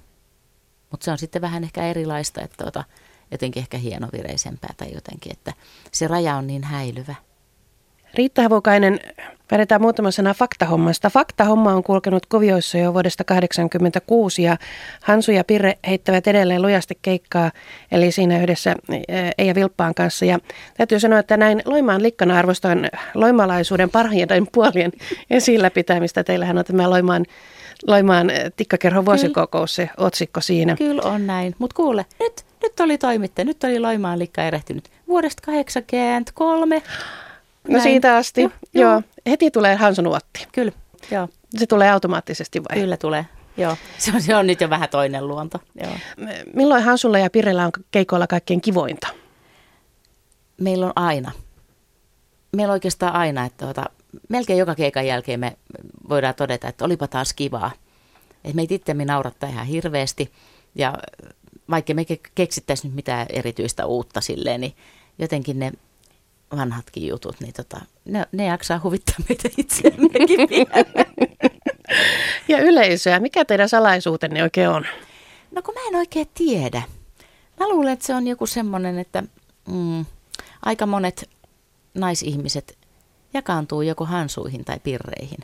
Mutta 0.91 1.05
se 1.05 1.11
on 1.11 1.19
sitten 1.19 1.43
vähän 1.43 1.65
ehkä 1.65 1.87
erilaista, 1.87 2.43
että 2.43 2.65
tuota, 2.65 2.85
jotenkin 3.31 3.61
ehkä 3.61 3.79
hienovireisempää 3.79 4.71
tai 4.77 4.93
jotenkin, 4.95 5.33
että 5.33 5.53
se 5.93 6.09
raja 6.09 6.37
on 6.37 6.47
niin 6.47 6.65
häilyvä. 6.65 7.15
Riitta 8.15 8.43
Havokainen, 8.43 9.01
vedetään 9.51 9.81
muutama 9.81 10.11
sana 10.11 10.35
faktahommasta. 10.35 11.11
Faktahomma 11.11 11.75
on 11.75 11.83
kulkenut 11.83 12.27
kuvioissa 12.27 12.79
jo 12.79 12.95
vuodesta 12.95 13.25
1986 13.25 14.43
ja 14.43 14.57
Hansu 15.03 15.33
ja 15.33 15.45
Pirre 15.45 15.79
heittävät 15.87 16.27
edelleen 16.27 16.63
lujasti 16.63 16.99
keikkaa, 17.03 17.51
eli 17.93 18.13
siinä 18.13 18.39
yhdessä 18.43 18.75
eh, 19.09 19.31
Eija 19.39 19.55
Vilppaan 19.55 19.95
kanssa. 19.95 20.25
Ja 20.25 20.39
täytyy 20.77 21.01
sanoa, 21.01 21.19
että 21.19 21.37
näin 21.37 21.63
Loimaan 21.65 22.03
likkana 22.03 22.39
arvostan 22.39 22.89
loimalaisuuden 23.15 23.91
parhaiden 23.91 24.47
puolien 24.53 24.93
esillä 25.31 25.71
pitämistä. 25.71 26.25
Teillähän 26.25 26.59
on 26.59 26.65
tämä 26.65 26.91
Loimaan 26.91 27.25
Loimaan 27.87 28.31
tikkakerhon 28.57 29.07
vuosikokous, 29.07 29.75
se 29.75 29.91
otsikko 29.97 30.41
siinä. 30.41 30.77
Kyllä 30.77 31.03
on 31.03 31.27
näin, 31.27 31.55
mutta 31.59 31.75
kuule, 31.77 32.07
nyt, 32.21 32.45
nyt 32.79 32.85
oli 32.85 32.99
toimittaja, 32.99 33.45
nyt 33.45 33.65
oli 33.65 33.81
Loimaan 33.81 34.19
likka 34.19 34.43
erehtynyt 34.43 34.91
vuodesta 35.09 35.43
83. 35.47 36.77
No 36.77 36.83
Näin. 37.69 37.83
siitä 37.83 38.17
asti, 38.17 38.41
joo, 38.41 38.51
joo. 38.75 38.91
joo. 38.91 39.03
Heti 39.27 39.51
tulee 39.51 39.75
Hansonuotti. 39.75 40.47
Kyllä, 40.53 40.73
joo. 41.11 41.29
Se 41.57 41.67
tulee 41.67 41.91
automaattisesti 41.91 42.63
vai? 42.63 42.81
Kyllä 42.81 42.97
tulee, 42.97 43.27
joo. 43.57 43.77
Se 43.99 44.13
on, 44.15 44.23
se 44.23 44.37
on 44.37 44.47
nyt 44.47 44.61
jo 44.61 44.71
vähän 44.71 44.89
toinen 44.89 45.29
luonto, 45.29 45.59
joo. 45.81 45.93
Milloin 46.55 46.85
Hansulla 46.85 47.19
ja 47.19 47.31
Pirellä 47.31 47.65
on 47.65 47.73
keikoilla 47.91 48.27
kaikkein 48.27 48.61
kivointa? 48.61 49.09
Meillä 50.61 50.87
on 50.87 50.93
aina. 50.97 51.33
Meillä 52.57 52.71
on 52.71 52.75
oikeastaan 52.75 53.15
aina, 53.15 53.45
että 53.45 53.65
tuota, 53.65 53.85
melkein 54.29 54.59
joka 54.59 54.75
keikan 54.75 55.07
jälkeen 55.07 55.41
me 55.41 55.57
voidaan 56.09 56.35
todeta, 56.35 56.69
että 56.69 56.85
olipa 56.85 57.07
taas 57.07 57.33
kivaa. 57.33 57.71
Et 58.45 58.55
meitä 58.55 58.75
itse 58.75 58.95
naurattaa 58.95 59.49
ihan 59.49 59.67
hirveästi 59.67 60.33
ja 60.75 60.95
vaikka 61.71 61.95
me 61.95 62.05
keksittäisiin 62.35 62.89
nyt 62.89 62.97
mitään 62.97 63.27
erityistä 63.31 63.87
uutta 63.87 64.21
silleen, 64.21 64.61
niin 64.61 64.77
jotenkin 65.19 65.59
ne 65.59 65.73
vanhatkin 66.57 67.09
jutut, 67.09 67.41
niin 67.41 67.53
tota, 67.53 67.81
ne, 68.05 68.27
ne 68.33 68.45
jaksaa 68.45 68.81
huvittaa 68.85 69.17
meitä 69.29 69.49
itseämmekin 69.57 70.49
vielä. 70.51 70.85
Ja 72.49 72.59
yleisöä, 72.59 73.21
mikä 73.21 73.45
teidän 73.45 73.69
salaisuutenne 73.69 74.43
oikein 74.43 74.69
on? 74.69 74.87
No 75.51 75.63
kun 75.63 75.75
mä 75.75 75.81
en 75.89 75.97
oikein 75.97 76.29
tiedä. 76.35 76.83
Mä 77.61 77.69
luulen, 77.69 77.93
että 77.93 78.07
se 78.07 78.15
on 78.15 78.27
joku 78.27 78.47
semmoinen, 78.47 78.99
että 78.99 79.23
mm, 79.69 80.05
aika 80.63 80.87
monet 80.87 81.31
naisihmiset 81.95 82.79
jakaantuu 83.35 83.83
joko 83.83 84.05
hansuihin 84.05 84.65
tai 84.65 84.79
pirreihin. 84.79 85.39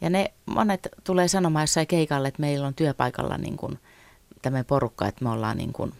Ja 0.00 0.10
ne 0.10 0.32
monet 0.46 0.88
tulee 1.04 1.28
sanomaan 1.28 1.62
jossain 1.62 1.86
keikalle, 1.86 2.28
että 2.28 2.40
meillä 2.40 2.66
on 2.66 2.74
työpaikalla 2.74 3.38
niin 3.38 3.56
kuin 3.56 3.78
tämmöinen 4.42 4.64
porukka, 4.64 5.06
että 5.06 5.24
me 5.24 5.30
ollaan 5.30 5.56
niin 5.56 5.72
kuin 5.72 5.92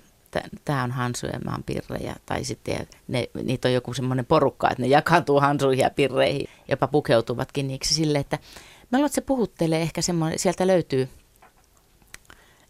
tämä 0.64 0.82
on 0.82 0.90
Hansu 0.90 1.26
ja 1.26 1.38
mä 1.44 1.50
oon 1.50 1.62
Pirrejä. 1.62 2.16
Tai 2.26 2.44
sitten 2.44 2.87
ne, 3.08 3.28
niitä 3.42 3.68
on 3.68 3.75
joku 3.75 3.94
semmoinen 3.94 4.26
porukka, 4.26 4.70
että 4.70 4.82
ne 4.82 4.88
jakaantuu 4.88 5.40
Hansuihin 5.40 5.82
ja 5.82 5.90
Pirreihin, 5.90 6.49
jopa 6.68 6.87
pukeutuvatkin 6.87 7.68
niiksi 7.68 7.94
sille, 7.94 8.18
että 8.18 8.38
mä 8.92 8.99
luulen, 8.99 9.06
että 9.06 9.14
se 9.14 9.20
puhuttelee 9.20 9.82
ehkä 9.82 10.02
semmoinen, 10.02 10.38
sieltä 10.38 10.66
löytyy, 10.66 11.08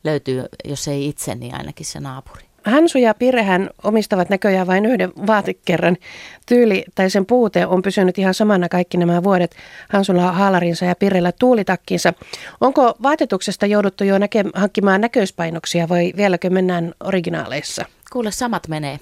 löytyy, 0.05 0.45
jos 0.65 0.89
ei 0.89 1.09
itse, 1.09 1.35
niin 1.35 1.55
ainakin 1.55 1.87
se 1.87 2.01
naapuri. 2.01 2.52
Hansu 2.65 2.99
ja 2.99 3.15
Pirehän 3.15 3.71
omistavat 3.83 4.29
näköjään 4.29 4.67
vain 4.67 4.87
yhden 4.87 5.13
vaatekerran. 5.27 5.97
Tyyli 6.47 6.85
tai 6.95 7.11
sen 7.11 7.27
puute 7.27 7.67
on 7.67 7.83
pysynyt 7.83 8.19
ihan 8.19 8.35
samana 8.35 8.69
kaikki 8.69 8.97
nämä 8.97 9.23
vuodet. 9.23 9.57
Hansulla 9.89 10.33
haalarinsa 10.33 10.85
ja 10.85 10.95
Pirellä 10.97 11.33
tuulitakkinsa. 11.33 12.13
Onko 12.61 12.95
vaatetuksesta 13.03 13.67
jouduttu 13.67 14.05
jo 14.05 14.19
näke- 14.19 14.51
hankkimaan 14.55 15.01
näköispainoksia 15.01 15.89
vai 15.89 16.13
vieläkö 16.17 16.51
mennään 16.51 16.95
originaaleissa? 17.05 17.85
Kuule, 18.13 18.31
samat 18.31 18.69
menee. 18.69 19.01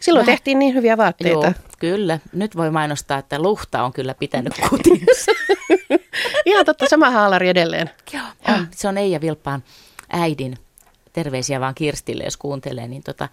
Silloin 0.00 0.26
Vähän. 0.26 0.36
tehtiin 0.36 0.58
niin 0.58 0.74
hyviä 0.74 0.96
vaatteita. 0.96 1.46
Joo, 1.46 1.52
kyllä. 1.78 2.18
Nyt 2.32 2.56
voi 2.56 2.70
mainostaa, 2.70 3.18
että 3.18 3.38
luhta 3.42 3.82
on 3.82 3.92
kyllä 3.92 4.14
pitänyt 4.14 4.52
kutinsa. 4.70 5.32
Ihan 6.46 6.64
totta, 6.64 6.86
sama 6.88 7.10
haalari 7.10 7.48
edelleen. 7.48 7.90
Joo, 8.12 8.22
on. 8.48 8.66
Se 8.70 8.88
on 8.88 8.98
Eija 8.98 9.20
Vilppaan 9.20 9.62
äidin 10.10 10.56
terveisiä 11.22 11.60
vaan 11.60 11.74
Kirstille, 11.74 12.24
jos 12.24 12.36
kuuntelee, 12.36 12.88
niin 12.88 13.02
tota, 13.02 13.28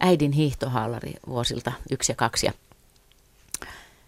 äidin 0.00 0.32
hiihtohaalari 0.32 1.12
vuosilta 1.28 1.72
yksi 1.90 2.12
ja 2.12 2.16
kaksi. 2.16 2.46
Ja 2.46 2.52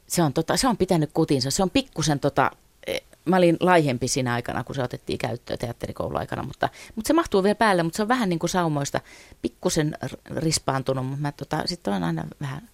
se, 0.06 0.22
on, 0.22 0.32
tota, 0.32 0.56
se 0.56 0.68
on 0.68 0.76
pitänyt 0.76 1.10
kutinsa. 1.14 1.50
Se 1.50 1.62
on 1.62 1.70
pikkusen, 1.70 2.20
tota, 2.20 2.50
e, 2.86 2.98
mä 3.24 3.36
olin 3.36 3.56
laihempi 3.60 4.08
siinä 4.08 4.34
aikana, 4.34 4.64
kun 4.64 4.74
se 4.74 4.82
otettiin 4.82 5.18
käyttöön 5.18 5.58
teatterikouluaikana, 5.58 6.42
mutta, 6.42 6.68
mutta 6.96 7.08
se 7.08 7.12
mahtuu 7.12 7.42
vielä 7.42 7.54
päälle, 7.54 7.82
mutta 7.82 7.96
se 7.96 8.02
on 8.02 8.08
vähän 8.08 8.28
niin 8.28 8.38
kuin 8.38 8.50
saumoista, 8.50 9.00
pikkusen 9.42 9.96
rispaantunut, 10.36 11.06
mutta 11.06 11.22
mä 11.22 11.32
tota, 11.32 11.62
sitten 11.66 11.92
olen 11.92 12.04
aina 12.04 12.24
vähän 12.40 12.68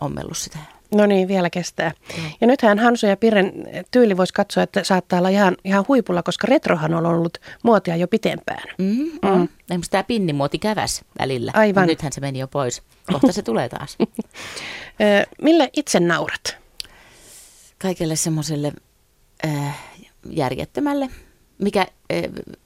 ommellut 0.00 0.36
sitä. 0.36 0.58
No 0.94 1.06
niin, 1.06 1.28
vielä 1.28 1.50
kestää. 1.50 1.92
Mm. 2.16 2.22
Ja 2.40 2.46
nythän 2.46 2.78
Hansu 2.78 3.06
ja 3.06 3.16
Piren 3.16 3.52
tyyli 3.90 4.16
voisi 4.16 4.32
katsoa, 4.32 4.62
että 4.62 4.84
saattaa 4.84 5.18
olla 5.18 5.28
ihan, 5.28 5.56
ihan 5.64 5.84
huipulla, 5.88 6.22
koska 6.22 6.46
retrohan 6.46 6.94
on 6.94 7.06
ollut 7.06 7.38
muotia 7.62 7.96
jo 7.96 8.08
pitempään. 8.08 8.62
Mm, 8.78 8.86
mm. 8.86 9.48
mm. 9.70 9.80
tämä 9.90 10.04
pinnimuoti 10.04 10.58
käväs 10.58 11.04
välillä. 11.18 11.52
Aivan. 11.54 11.82
Mutta 11.82 11.92
nythän 11.92 12.12
se 12.12 12.20
meni 12.20 12.38
jo 12.38 12.48
pois. 12.48 12.82
Kohta 13.12 13.32
se 13.32 13.42
tulee 13.42 13.68
taas. 13.68 13.98
Mille 15.42 15.70
itse 15.72 16.00
naurat? 16.00 16.56
Kaikelle 17.78 18.16
semmoiselle 18.16 18.72
äh, 19.46 19.78
järjettömälle, 20.30 21.10
mikä 21.58 21.80
äh, 21.80 21.86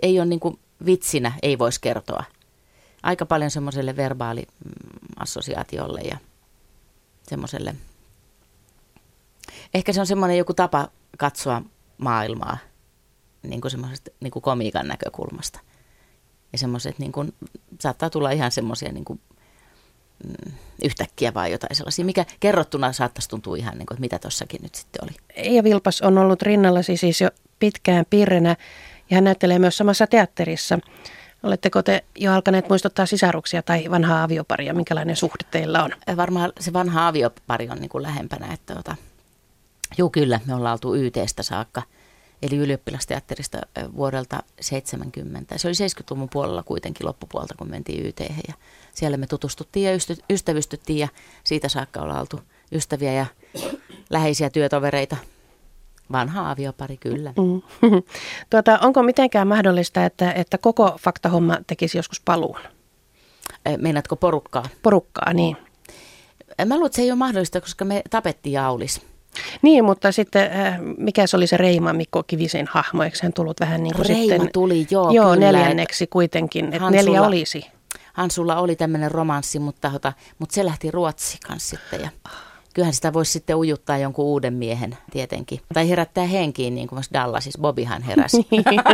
ei 0.03 0.19
ole 0.19 0.27
niinku 0.27 0.59
vitsinä, 0.87 1.33
ei 1.43 1.59
voisi 1.59 1.81
kertoa. 1.81 2.25
Aika 3.03 3.27
paljon 3.27 3.51
semmoiselle 3.51 3.97
verbaaliassosiaatiolle 3.97 6.01
ja 6.01 6.19
semmoiselle– 7.29 7.75
Ehkä 9.75 9.93
se 9.93 10.01
on 10.01 10.07
semmoinen 10.07 10.39
joku 10.39 10.55
tapa 10.55 10.89
katsoa 11.19 11.63
maailmaa 11.99 12.59
niin 13.43 13.61
kuin 13.61 13.71
semmoisesta 13.71 14.11
niin 14.21 14.31
kuin 14.31 14.43
komiikan 14.43 14.89
näkökulmasta. 14.89 15.61
Ja 16.53 16.59
semmoiset 16.59 16.99
niin 16.99 17.13
kuin, 17.13 17.35
saattaa 17.81 18.11
tulla 18.11 18.31
ihan 18.31 18.51
semmoisia 18.51 18.93
niin 18.93 19.05
kuin, 19.05 19.21
mm, 20.25 20.53
yhtäkkiä 20.85 21.35
vai 21.35 21.53
jotain 21.53 21.77
sellaisia, 21.77 22.05
mikä 22.05 22.25
kerrottuna 22.41 22.93
saattaisi 22.93 23.29
tuntua 23.29 23.57
ihan 23.57 23.79
niin 23.79 23.87
kuin, 23.87 23.95
että 23.95 24.01
mitä 24.01 24.19
tossakin 24.19 24.63
nyt 24.63 24.75
sitten 24.75 25.05
oli. 25.05 25.13
Eija 25.35 25.65
Vilpas 25.65 26.03
on 26.03 26.19
ollut 26.19 26.43
rinnallasi 26.43 26.97
siis 26.97 27.21
jo 27.21 27.31
pitkään 27.59 28.05
piirrenä 28.11 28.57
ja 29.11 29.17
hän 29.17 29.25
näyttelee 29.25 29.59
myös 29.59 29.77
samassa 29.77 30.07
teatterissa. 30.07 30.79
Oletteko 31.43 31.83
te 31.83 32.05
jo 32.17 32.33
alkaneet 32.33 32.69
muistuttaa 32.69 33.07
sisaruksia 33.07 33.63
tai 33.63 33.91
vanhaa 33.91 34.23
avioparia? 34.23 34.75
Minkälainen 34.75 35.17
suhde 35.17 35.45
teillä 35.51 35.85
on? 35.85 35.91
Varmaan 36.17 36.53
se 36.61 36.73
vanha 36.73 37.09
aviopari 37.09 37.69
on 37.71 37.79
niin 37.79 37.89
kuin 37.89 38.03
lähempänä, 38.03 38.53
että 38.53 38.79
ota, 38.79 38.97
Joo, 39.99 40.11
kyllä. 40.11 40.41
Me 40.47 40.55
ollaan 40.55 40.73
oltu 40.73 40.95
YTstä 40.95 41.43
saakka, 41.43 41.83
eli 42.43 42.57
ylioppilasteatterista 42.57 43.59
vuodelta 43.97 44.43
70. 44.61 45.59
Se 45.59 45.69
oli 45.69 45.75
70-luvun 45.75 46.29
puolella 46.29 46.63
kuitenkin 46.63 47.07
loppupuolta, 47.07 47.55
kun 47.59 47.71
mentiin 47.71 48.07
YT. 48.07 48.21
Ja 48.49 48.55
siellä 48.95 49.17
me 49.17 49.27
tutustuttiin 49.27 49.87
ja 49.87 49.99
ystävystyttiin 50.31 50.99
ja 50.99 51.09
siitä 51.45 51.69
saakka 51.69 52.01
ollaan 52.01 52.21
oltu 52.21 52.41
ystäviä 52.73 53.13
ja 53.13 53.27
läheisiä 54.11 54.51
työtovereita. 54.51 55.17
Vanha 56.13 56.51
aviopari, 56.51 56.97
kyllä. 56.97 57.33
Mm. 57.37 57.63
Tuota, 58.51 58.79
onko 58.83 59.03
mitenkään 59.03 59.49
mahdollista, 59.49 60.05
että, 60.05 60.33
että 60.33 60.59
koko 60.59 60.97
faktahomma 61.01 61.57
tekisi 61.67 61.99
joskus 61.99 62.21
paluun? 62.21 62.61
Meinaatko 63.79 64.17
porukkaa? 64.17 64.65
Porukkaa, 64.83 65.33
niin. 65.33 65.57
Mä 66.67 66.75
luulen, 66.75 66.87
että 66.87 66.97
se 66.97 67.03
ei 67.03 67.11
ole 67.11 67.19
mahdollista, 67.19 67.61
koska 67.61 67.85
me 67.85 68.03
tapettiin 68.11 68.53
Jaulis. 68.53 69.01
Niin, 69.63 69.85
mutta 69.85 70.13
sitten 70.13 70.53
äh, 70.53 70.79
mikä 70.99 71.27
se 71.27 71.37
oli 71.37 71.47
se 71.47 71.57
Reima 71.57 71.93
Mikko 71.93 72.23
Kivisen 72.23 72.67
hahmo, 72.71 73.03
eikö 73.03 73.19
hän 73.23 73.33
tullut 73.33 73.61
vähän 73.61 73.83
niin 73.83 73.95
kuin 73.95 74.07
Reima 74.07 74.33
sitten... 74.33 74.53
tuli, 74.53 74.87
joo, 74.91 75.11
Joo, 75.11 75.35
kyllä, 75.35 75.47
neljänneksi 75.47 76.07
kuitenkin, 76.07 76.65
että 76.65 76.81
Hansulla, 76.81 77.05
neljä 77.05 77.23
olisi. 77.23 77.67
Hansulla 78.13 78.61
oli 78.61 78.77
tämmöinen 78.77 79.11
romanssi, 79.11 79.59
mutta, 79.59 79.91
tota, 79.91 80.13
mutta 80.39 80.55
se 80.55 80.65
lähti 80.65 80.91
Ruotsi 80.91 81.39
kanssa 81.47 81.77
sitten 81.77 82.01
ja 82.01 82.11
kyllähän 82.75 82.95
sitä 82.95 83.13
voisi 83.13 83.33
sitten 83.33 83.57
ujuttaa 83.57 83.99
jonkun 83.99 84.25
uuden 84.25 84.55
miehen 84.55 84.99
tietenkin. 85.11 85.61
Tai 85.75 85.89
herättää 85.89 86.27
henkiin, 86.27 86.75
niin 86.75 86.89
kuin 86.89 87.03
Dallasissa 87.13 87.61
Bobihan 87.61 88.03
heräsi. 88.03 88.47
Niin. 88.51 88.65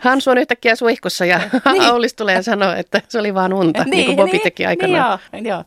Hansu 0.00 0.30
on 0.30 0.38
yhtäkkiä 0.38 0.76
suihkussa 0.76 1.24
ja 1.24 1.38
niin. 1.72 1.82
Aulis 1.82 2.14
tulee 2.14 2.42
sanoa, 2.42 2.76
että 2.76 3.02
se 3.08 3.18
oli 3.18 3.34
vaan 3.34 3.52
unta, 3.52 3.84
niin, 3.84 3.90
niin 3.90 4.06
kuin 4.06 4.16
Bobi 4.16 4.30
niin, 4.30 4.42
teki 4.42 4.66
aikanaan. 4.66 5.18
Niin 5.32 5.46
joo, 5.46 5.56
joo. 5.56 5.64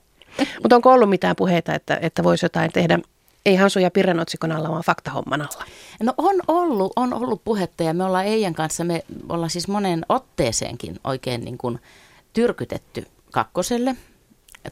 Mutta 0.61 0.75
onko 0.75 0.91
ollut 0.91 1.09
mitään 1.09 1.35
puheita, 1.35 1.73
että, 1.73 1.99
että 2.01 2.23
voisi 2.23 2.45
jotain 2.45 2.71
tehdä 2.71 2.99
ei 3.47 3.55
Hansu 3.55 3.79
ja 3.79 3.91
Pirren 3.91 4.19
otsikon 4.19 4.51
alla, 4.51 4.69
vaan 4.69 4.83
faktahomman 4.83 5.41
alla? 5.41 5.65
No 6.03 6.13
on 6.17 6.35
ollut, 6.47 6.93
on 6.95 7.13
ollut 7.13 7.43
puhetta 7.43 7.83
ja 7.83 7.93
me 7.93 8.03
ollaan 8.03 8.25
Eijan 8.25 8.53
kanssa, 8.53 8.83
me 8.83 9.03
ollaan 9.29 9.49
siis 9.49 9.67
monen 9.67 10.05
otteeseenkin 10.09 10.99
oikein 11.03 11.45
niin 11.45 11.57
kuin 11.57 11.79
tyrkytetty 12.33 13.05
kakkoselle. 13.31 13.95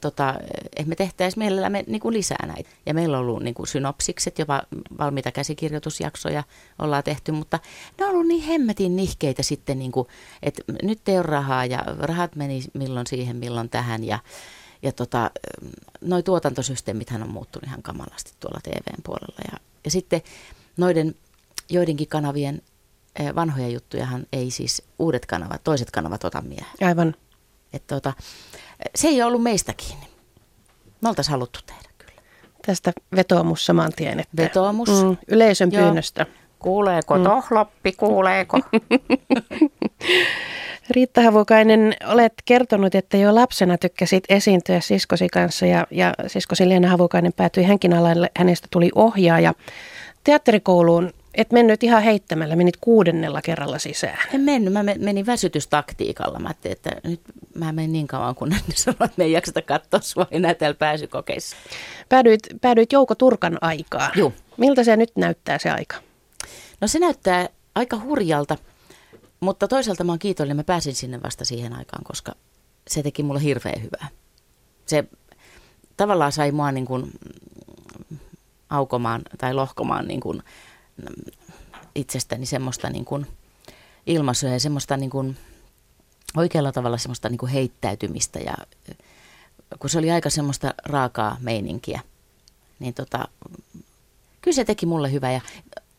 Tota, 0.01 0.35
että 0.75 0.89
me 0.89 0.95
tehtäisiin 0.95 1.43
mielellämme 1.43 1.83
niin 1.87 2.01
kuin 2.01 2.13
lisää 2.13 2.45
näitä. 2.47 2.69
Ja 2.85 2.93
meillä 2.93 3.17
on 3.17 3.25
ollut 3.25 3.43
niin 3.43 3.53
kuin 3.53 3.67
synopsikset, 3.67 4.39
jopa 4.39 4.63
valmiita 4.97 5.31
käsikirjoitusjaksoja 5.31 6.43
ollaan 6.79 7.03
tehty, 7.03 7.31
mutta 7.31 7.59
ne 7.99 8.05
on 8.05 8.11
ollut 8.11 8.27
niin 8.27 8.43
hemmetin 8.43 8.95
nihkeitä 8.95 9.43
sitten, 9.43 9.79
niin 9.79 9.91
kuin, 9.91 10.07
että 10.43 10.61
nyt 10.83 11.09
ei 11.09 11.15
ole 11.15 11.23
rahaa 11.23 11.65
ja 11.65 11.83
rahat 11.99 12.35
meni 12.35 12.63
milloin 12.73 13.07
siihen, 13.07 13.35
milloin 13.35 13.69
tähän 13.69 14.03
ja 14.03 14.19
ja 14.81 14.91
tota, 14.91 15.31
noi 16.01 16.23
tuotantosysteemithän 16.23 17.23
on 17.23 17.29
muuttunut 17.29 17.67
ihan 17.67 17.81
kamalasti 17.81 18.31
tuolla 18.39 18.59
TVn 18.63 19.03
puolella. 19.03 19.37
Ja, 19.51 19.57
ja 19.85 19.91
sitten 19.91 20.21
noiden 20.77 21.15
joidenkin 21.69 22.07
kanavien 22.07 22.61
eh, 23.19 23.35
vanhoja 23.35 23.67
juttujahan 23.67 24.25
ei 24.33 24.51
siis 24.51 24.83
uudet 24.99 25.25
kanavat, 25.25 25.63
toiset 25.63 25.91
kanavat 25.91 26.23
ota 26.23 26.41
miehen. 26.41 26.65
Aivan. 26.81 27.15
Että 27.73 27.95
tota, 27.95 28.13
se 28.95 29.07
ei 29.07 29.21
ollut 29.21 29.43
meistä 29.43 29.73
kiinni. 29.77 30.07
Me 31.01 31.09
oltaisiin 31.09 31.31
haluttu 31.31 31.59
tehdä 31.65 31.89
kyllä. 31.97 32.21
Tästä 32.65 32.93
vetoomus 33.15 33.65
saman 33.65 33.91
tien. 33.95 34.19
Että, 34.19 34.37
Vetoomus. 34.37 34.89
Mm, 34.89 35.17
yleisön 35.27 35.71
Joo. 35.71 35.83
pyynnöstä. 35.83 36.25
Kuuleeko 36.59 37.17
mm. 37.17 37.23
tohloppi, 37.23 37.91
kuuleeko? 37.91 38.59
Riitta 40.89 41.21
Havukainen, 41.21 41.95
olet 42.07 42.33
kertonut, 42.45 42.95
että 42.95 43.17
jo 43.17 43.35
lapsena 43.35 43.77
tykkäsit 43.77 44.23
esiintyä 44.29 44.79
siskosi 44.79 45.29
kanssa 45.29 45.65
ja, 45.65 45.87
ja 45.91 46.13
siskosi 46.27 46.69
Leena 46.69 46.87
Havukainen 46.87 47.33
päätyi 47.33 47.63
hänkin 47.63 47.93
alalle. 47.93 48.31
Hänestä 48.37 48.67
tuli 48.71 48.89
ohjaaja. 48.95 49.53
Teatterikouluun 50.23 51.13
et 51.35 51.51
mennyt 51.51 51.83
ihan 51.83 52.03
heittämällä, 52.03 52.55
menit 52.55 52.77
kuudennella 52.77 53.41
kerralla 53.41 53.79
sisään. 53.79 54.17
En 54.33 54.41
mennyt, 54.41 54.73
mä 54.73 54.83
menin 54.83 55.25
väsytystaktiikalla. 55.25 56.39
Mä 56.39 56.47
ajattelin, 56.47 56.77
että 56.77 56.91
nyt 57.03 57.21
mä 57.55 57.71
menen 57.71 57.91
niin 57.91 58.07
kauan, 58.07 58.35
kun 58.35 58.49
ne 58.49 58.57
sanoo, 58.75 58.97
että 59.05 59.13
me 59.17 59.23
ei 59.23 59.31
jakseta 59.31 59.61
katsoa 59.61 59.99
sua 59.99 60.27
enää 60.31 60.53
täällä 60.53 60.77
pääsykokeissa. 60.77 61.55
Päädyit, 62.09 62.41
päädyit 62.61 62.91
Jouko 62.91 63.15
Turkan 63.15 63.57
aikaan. 63.61 64.11
Joo. 64.15 64.33
Miltä 64.57 64.83
se 64.83 64.97
nyt 64.97 65.11
näyttää 65.15 65.57
se 65.57 65.69
aika? 65.69 65.95
No 66.81 66.87
se 66.87 66.99
näyttää 66.99 67.49
aika 67.75 67.99
hurjalta, 67.99 68.57
mutta 69.39 69.67
toisaalta 69.67 70.03
mä 70.03 70.11
oon 70.11 70.19
kiitollinen, 70.19 70.57
mä 70.57 70.63
pääsin 70.63 70.95
sinne 70.95 71.23
vasta 71.23 71.45
siihen 71.45 71.73
aikaan, 71.73 72.03
koska 72.03 72.35
se 72.87 73.03
teki 73.03 73.23
mulle 73.23 73.43
hirveän 73.43 73.83
hyvää. 73.83 74.07
Se 74.85 75.03
tavallaan 75.97 76.31
sai 76.31 76.51
mua 76.51 76.71
niin 76.71 76.85
kuin 76.85 77.11
aukomaan 78.69 79.21
tai 79.37 79.53
lohkomaan 79.53 80.07
niin 80.07 80.19
kuin 80.19 80.43
itsestäni 81.95 82.45
semmoista 82.45 82.89
niin 82.89 83.05
kuin 83.05 83.27
ilmaisua 84.07 84.49
ja 84.49 84.59
semmoista 84.59 84.97
niin 84.97 85.09
kuin 85.09 85.37
oikealla 86.37 86.71
tavalla 86.71 86.97
semmoista 86.97 87.29
niin 87.29 87.37
kuin 87.37 87.51
heittäytymistä 87.51 88.39
ja 88.39 88.53
kun 89.79 89.89
se 89.89 89.97
oli 89.97 90.11
aika 90.11 90.29
semmoista 90.29 90.73
raakaa 90.85 91.37
meininkiä, 91.39 92.01
niin 92.79 92.93
tota, 92.93 93.27
kyllä 94.41 94.55
se 94.55 94.65
teki 94.65 94.85
mulle 94.85 95.11
hyvää 95.11 95.31
ja 95.31 95.41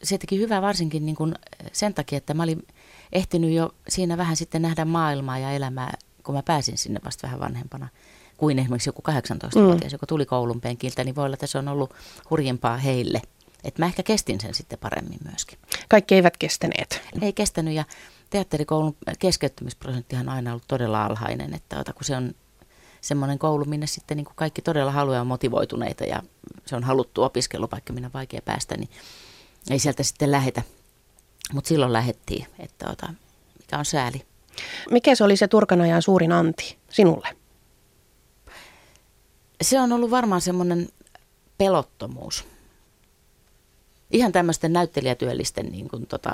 se 0.02 0.18
teki 0.18 0.38
hyvää 0.38 0.62
varsinkin 0.62 1.06
niin 1.06 1.16
kuin 1.16 1.34
sen 1.72 1.94
takia, 1.94 2.16
että 2.16 2.34
mä 2.34 2.42
olin 2.42 2.66
ehtinyt 3.12 3.52
jo 3.52 3.74
siinä 3.88 4.16
vähän 4.16 4.36
sitten 4.36 4.62
nähdä 4.62 4.84
maailmaa 4.84 5.38
ja 5.38 5.50
elämää, 5.50 5.94
kun 6.22 6.34
mä 6.34 6.42
pääsin 6.42 6.78
sinne 6.78 7.00
vasta 7.04 7.26
vähän 7.26 7.40
vanhempana 7.40 7.88
kuin 8.36 8.58
esimerkiksi 8.58 8.88
joku 8.88 9.02
18-vuotias, 9.10 9.92
mm. 9.92 9.94
joka 9.94 10.06
tuli 10.06 10.26
koulun 10.26 10.60
penkiltä, 10.60 11.04
niin 11.04 11.16
voi 11.16 11.24
olla, 11.24 11.34
että 11.34 11.46
se 11.46 11.58
on 11.58 11.68
ollut 11.68 11.94
hurjempaa 12.30 12.76
heille– 12.76 13.22
että 13.66 13.82
mä 13.82 13.86
ehkä 13.86 14.02
kestin 14.02 14.40
sen 14.40 14.54
sitten 14.54 14.78
paremmin 14.78 15.18
myöskin. 15.24 15.58
Kaikki 15.88 16.14
eivät 16.14 16.36
kestäneet. 16.36 17.02
Ei 17.22 17.32
kestänyt 17.32 17.74
ja 17.74 17.84
teatterikoulun 18.30 18.96
keskeyttämisprosenttihan 19.18 20.28
on 20.28 20.34
aina 20.34 20.50
ollut 20.50 20.64
todella 20.68 21.04
alhainen, 21.04 21.54
että 21.54 21.78
ota, 21.78 21.92
kun 21.92 22.04
se 22.04 22.16
on 22.16 22.34
semmoinen 23.00 23.38
koulu, 23.38 23.64
minne 23.64 23.86
sitten 23.86 24.16
niin 24.16 24.24
kuin 24.24 24.36
kaikki 24.36 24.62
todella 24.62 24.92
haluaa 24.92 25.24
motivoituneita 25.24 26.04
ja 26.04 26.22
se 26.66 26.76
on 26.76 26.84
haluttu 26.84 27.22
opiskelupaikka, 27.22 27.92
minne 27.92 28.06
on 28.06 28.12
vaikea 28.12 28.40
päästä, 28.44 28.76
niin 28.76 28.90
ei 29.70 29.78
sieltä 29.78 30.02
sitten 30.02 30.30
lähetä. 30.30 30.62
Mutta 31.52 31.68
silloin 31.68 31.92
lähettiin, 31.92 32.46
että 32.58 32.90
ota, 32.90 33.14
mikä 33.60 33.78
on 33.78 33.84
sääli. 33.84 34.22
Mikä 34.90 35.14
se 35.14 35.24
oli 35.24 35.36
se 35.36 35.48
Turkanajan 35.48 36.02
suurin 36.02 36.32
anti 36.32 36.78
sinulle? 36.90 37.28
Se 39.62 39.80
on 39.80 39.92
ollut 39.92 40.10
varmaan 40.10 40.40
semmoinen 40.40 40.88
pelottomuus 41.58 42.44
ihan 44.10 44.32
tämmöisten 44.32 44.72
näyttelijätyöllisten 44.72 45.66
niin 45.66 45.88
kuin, 45.88 46.06
tota, 46.06 46.32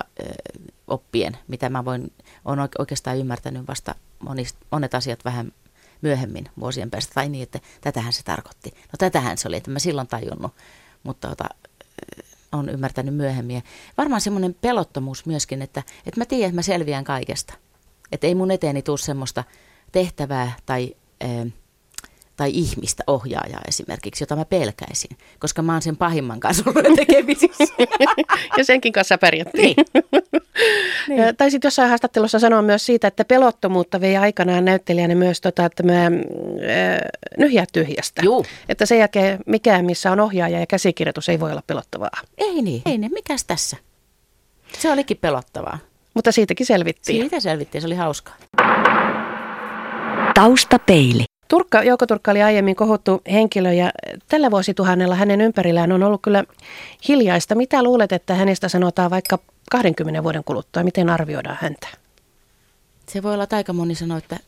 oppien, 0.87 1.39
mitä 1.49 1.69
mä 1.69 1.85
voin, 1.85 2.13
on 2.45 2.59
oikeastaan 2.79 3.19
ymmärtänyt 3.19 3.69
vasta 3.69 3.95
monist, 4.19 4.57
monet 4.71 4.95
asiat 4.95 5.25
vähän 5.25 5.53
myöhemmin 6.03 6.49
vuosien 6.61 6.91
päästä, 6.91 7.15
tai 7.15 7.29
niin, 7.29 7.43
että 7.43 7.61
tätähän 7.81 8.13
se 8.13 8.23
tarkoitti. 8.23 8.71
No 8.71 8.97
tätähän 8.99 9.39
se 9.39 9.49
oli, 9.49 9.57
että 9.57 9.71
mä 9.71 9.79
silloin 9.79 10.09
tajunnut, 10.09 10.53
mutta 11.03 11.29
tota, 11.29 11.45
on 12.53 12.69
ymmärtänyt 12.69 13.15
myöhemmin. 13.15 13.57
Ja 13.57 13.63
varmaan 13.99 14.21
semmoinen 14.21 14.55
pelottomuus 14.61 15.27
myöskin, 15.27 15.63
että, 15.63 15.83
että 16.07 16.21
mä 16.21 16.25
tiedän, 16.25 16.49
että 16.49 16.57
mä 16.57 16.63
selviän 16.63 17.05
kaikesta. 17.05 17.55
Että 18.13 18.27
ei 18.27 18.35
mun 18.35 18.51
eteeni 18.51 18.83
tule 18.83 18.99
semmoista 18.99 19.45
tehtävää 19.93 20.53
tai... 20.67 20.97
Äh, 21.25 21.53
tai 22.37 22.51
ihmistä 22.55 23.05
ohjaajaa 23.07 23.61
esimerkiksi, 23.69 24.23
jota 24.23 24.37
mä 24.37 24.45
pelkäisin, 24.45 25.17
koska 25.39 25.63
mä 25.63 25.73
oon 25.73 25.83
sen 25.83 25.97
pahimman 25.97 26.41
kanssa 26.41 26.65
ollut 26.67 26.97
tekemisissä. 26.97 27.75
ja 28.59 28.65
senkin 28.65 28.93
kanssa 28.93 29.19
pärjättiin. 29.19 29.77
Niin. 29.77 29.87
niin. 31.09 31.37
Tai 31.37 31.51
sitten 31.51 31.67
jossain 31.67 31.89
haastattelussa 31.89 32.39
sanoa 32.39 32.63
myös 32.63 32.87
siitä, 32.87 33.09
että 33.09 33.25
pelottomuutta 33.25 34.01
vei 34.01 34.17
aikanaan 34.17 34.65
näyttelijänä 34.65 35.15
myös 35.15 35.41
tota, 35.41 35.71
tämä 35.71 36.07
äh, 36.07 36.11
nyhjää 37.39 37.65
tyhjästä. 37.73 38.23
Juu. 38.25 38.47
Että 38.69 38.87
sen 38.87 38.99
jälkeen 38.99 39.39
mikään, 39.47 39.85
missä 39.85 40.13
on 40.13 40.21
ohjaaja 40.21 40.61
ja 40.61 40.67
käsikirjoitus, 40.67 41.29
ei 41.29 41.41
voi 41.41 41.51
olla 41.51 41.63
pelottavaa. 41.67 42.11
Ei 42.39 42.63
niin, 42.63 42.83
ei 42.87 42.99
niin. 42.99 43.13
Mikäs 43.13 43.45
tässä? 43.45 43.77
Se 44.79 44.93
olikin 44.93 45.17
pelottavaa. 45.17 45.79
Mutta 46.15 46.33
siitäkin 46.33 46.67
selvittiin. 46.67 47.21
Siitä 47.21 47.41
selvittiin, 47.41 47.83
se 47.83 47.87
oli 47.87 47.95
hauskaa. 47.95 48.35
Taustapeili. 50.35 51.25
Turkka, 51.53 51.83
Jouko 51.83 52.07
Turkka 52.07 52.31
oli 52.31 52.43
aiemmin 52.43 52.77
kohuttu 52.77 53.23
henkilö 53.33 53.73
ja 53.73 53.93
tällä 54.29 54.51
vuosituhannella 54.51 55.15
hänen 55.15 55.41
ympärillään 55.41 55.93
on 55.93 56.03
ollut 56.03 56.23
kyllä 56.23 56.45
hiljaista. 57.09 57.55
Mitä 57.55 57.83
luulet, 57.83 58.13
että 58.13 58.35
hänestä 58.35 58.69
sanotaan 58.69 59.11
vaikka 59.11 59.39
20 59.71 60.23
vuoden 60.23 60.45
kuluttua? 60.45 60.83
Miten 60.83 61.11
arvioidaan 61.11 61.59
häntä? 61.61 61.89
Se 63.09 63.23
voi 63.23 63.35
olla, 63.35 63.45
että 63.45 63.57
aika 63.57 63.73
moni 63.73 63.95
sanoo, 63.95 64.19
että 64.19 64.39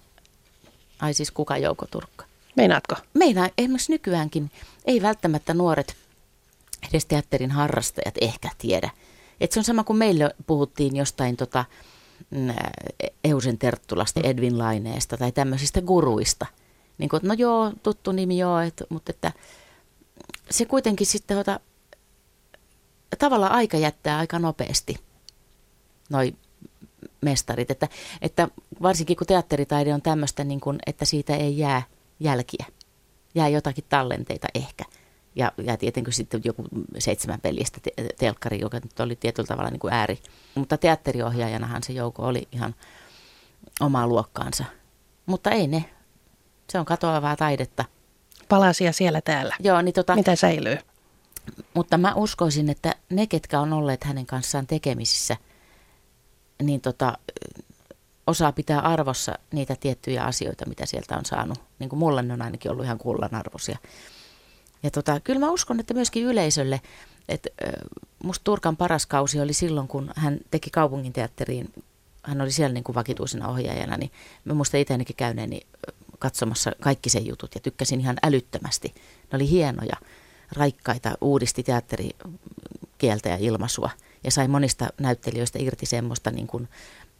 ai 1.00 1.14
siis 1.14 1.30
kuka 1.30 1.56
Jouko 1.56 1.86
Turkka. 1.90 2.24
Meinaatko? 2.56 2.94
Meinaa, 3.14 3.48
esimerkiksi 3.58 3.92
nykyäänkin 3.92 4.50
ei 4.84 5.02
välttämättä 5.02 5.54
nuoret, 5.54 5.96
edes 6.90 7.06
teatterin 7.06 7.50
harrastajat 7.50 8.14
ehkä 8.20 8.50
tiedä. 8.58 8.90
Et 9.40 9.52
se 9.52 9.60
on 9.60 9.64
sama 9.64 9.84
kuin 9.84 9.96
meille 9.96 10.34
puhuttiin 10.46 10.96
jostain 10.96 11.36
tota, 11.36 11.64
mm, 12.30 12.54
Eusen 13.24 13.58
Terttulasta, 13.58 14.20
Edwin 14.24 14.58
Laineesta 14.58 15.16
tai 15.16 15.32
tämmöisistä 15.32 15.82
guruista– 15.82 16.46
niin 16.98 17.08
kuin, 17.08 17.20
no 17.22 17.34
joo, 17.34 17.72
tuttu 17.82 18.12
nimi 18.12 18.38
joo, 18.38 18.58
et, 18.58 18.82
mutta 18.88 19.10
että 19.10 19.32
se 20.50 20.64
kuitenkin 20.64 21.06
sitten 21.06 21.38
ota, 21.38 21.60
tavallaan 23.18 23.52
aika 23.52 23.76
jättää 23.76 24.18
aika 24.18 24.38
nopeasti 24.38 24.96
noi 26.10 26.34
mestarit. 27.20 27.70
Että, 27.70 27.88
että 28.22 28.48
varsinkin 28.82 29.16
kun 29.16 29.26
teatteritaide 29.26 29.94
on 29.94 30.02
tämmöistä, 30.02 30.44
niin 30.44 30.60
kuin, 30.60 30.78
että 30.86 31.04
siitä 31.04 31.36
ei 31.36 31.58
jää 31.58 31.82
jälkiä. 32.20 32.66
Jää 33.34 33.48
jotakin 33.48 33.84
tallenteita 33.88 34.48
ehkä. 34.54 34.84
Ja, 35.36 35.52
ja 35.62 35.76
tietenkin 35.76 36.12
sitten 36.12 36.40
joku 36.44 36.64
seitsemän 36.98 37.40
pelistä 37.40 37.80
te- 37.80 38.14
telkkari, 38.18 38.60
joka 38.60 38.80
nyt 38.80 39.00
oli 39.00 39.16
tietyllä 39.16 39.46
tavalla 39.46 39.70
niin 39.70 39.80
kuin 39.80 39.92
ääri. 39.92 40.18
Mutta 40.54 40.78
teatteriohjaajanahan 40.78 41.82
se 41.82 41.92
joukko 41.92 42.22
oli 42.22 42.48
ihan 42.52 42.74
omaa 43.80 44.06
luokkaansa. 44.06 44.64
Mutta 45.26 45.50
ei 45.50 45.66
ne 45.66 45.84
se 46.70 46.78
on 46.78 46.84
katoavaa 46.84 47.36
taidetta. 47.36 47.84
Palasia 48.48 48.92
siellä 48.92 49.20
täällä. 49.20 49.56
Joo, 49.60 49.82
niin 49.82 49.94
tota, 49.94 50.16
Mitä 50.16 50.36
säilyy? 50.36 50.78
Mutta 51.74 51.98
mä 51.98 52.14
uskoisin, 52.14 52.70
että 52.70 52.94
ne, 53.10 53.26
ketkä 53.26 53.60
on 53.60 53.72
olleet 53.72 54.04
hänen 54.04 54.26
kanssaan 54.26 54.66
tekemisissä, 54.66 55.36
niin 56.62 56.80
tota, 56.80 57.18
osaa 58.26 58.52
pitää 58.52 58.80
arvossa 58.80 59.38
niitä 59.52 59.76
tiettyjä 59.80 60.24
asioita, 60.24 60.68
mitä 60.68 60.86
sieltä 60.86 61.16
on 61.16 61.24
saanut. 61.24 61.62
Niin 61.78 61.90
kuin 61.90 61.98
mulla 61.98 62.22
ne 62.22 62.32
on 62.34 62.42
ainakin 62.42 62.70
ollut 62.70 62.84
ihan 62.84 62.98
kullanarvoisia. 62.98 63.78
Ja 64.82 64.90
tota, 64.90 65.20
kyllä 65.20 65.40
mä 65.40 65.50
uskon, 65.50 65.80
että 65.80 65.94
myöskin 65.94 66.24
yleisölle, 66.24 66.80
että 67.28 67.50
musta 68.24 68.44
Turkan 68.44 68.76
paras 68.76 69.06
kausi 69.06 69.40
oli 69.40 69.52
silloin, 69.52 69.88
kun 69.88 70.10
hän 70.16 70.38
teki 70.50 70.70
kaupunginteatteriin, 70.70 71.72
hän 72.22 72.40
oli 72.40 72.52
siellä 72.52 72.74
niin 72.74 72.84
kuin 72.84 72.94
vakituisena 72.94 73.48
ohjaajana, 73.48 73.96
niin 73.96 74.10
mä 74.44 74.54
muista 74.54 74.76
itse 74.76 74.98
käyneeni 75.16 75.60
katsomassa 76.18 76.72
kaikki 76.80 77.10
sen 77.10 77.26
jutut 77.26 77.54
ja 77.54 77.60
tykkäsin 77.60 78.00
ihan 78.00 78.16
älyttömästi. 78.22 78.94
Ne 79.32 79.36
oli 79.36 79.50
hienoja, 79.50 79.96
raikkaita, 80.52 81.14
uudisti 81.20 81.62
teatterikieltä 81.62 83.28
ja 83.28 83.36
ilmaisua 83.36 83.90
ja 84.24 84.30
sai 84.30 84.48
monista 84.48 84.88
näyttelijöistä 85.00 85.58
irti 85.58 85.86
semmoista, 85.86 86.30
niin 86.30 86.46
kuin, 86.46 86.68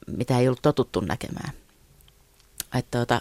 mitä 0.07 0.39
ei 0.39 0.49
ollut 0.49 0.63
totuttu 0.63 1.01
näkemään. 1.01 1.53
Että, 2.79 3.01
ota, 3.01 3.21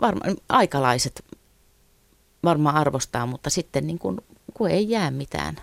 varmaan 0.00 0.36
aikalaiset 0.48 1.24
varmaan 2.44 2.76
arvostaa, 2.76 3.26
mutta 3.26 3.50
sitten 3.50 3.86
niin 3.86 3.98
kun, 3.98 4.22
kun 4.54 4.70
ei 4.70 4.90
jää 4.90 5.10
mitään, 5.10 5.56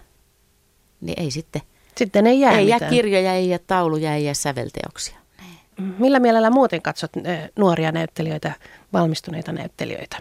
niin 1.01 1.21
ei 1.21 1.31
sitten. 1.31 1.61
Sitten 1.97 2.27
ei 2.27 2.39
jää 2.39 2.51
ei 2.51 2.65
mitään. 2.65 2.81
jää 2.81 2.89
kirjoja, 2.89 3.33
ei 3.33 3.49
jää 3.49 3.59
tauluja, 3.67 4.15
ei 4.15 4.25
jää 4.25 4.33
sävelteoksia. 4.33 5.17
Millä 5.77 6.19
mielellä 6.19 6.49
muuten 6.49 6.81
katsot 6.81 7.11
eh, 7.23 7.49
nuoria 7.55 7.91
näyttelijöitä, 7.91 8.51
valmistuneita 8.93 9.51
näyttelijöitä? 9.51 10.17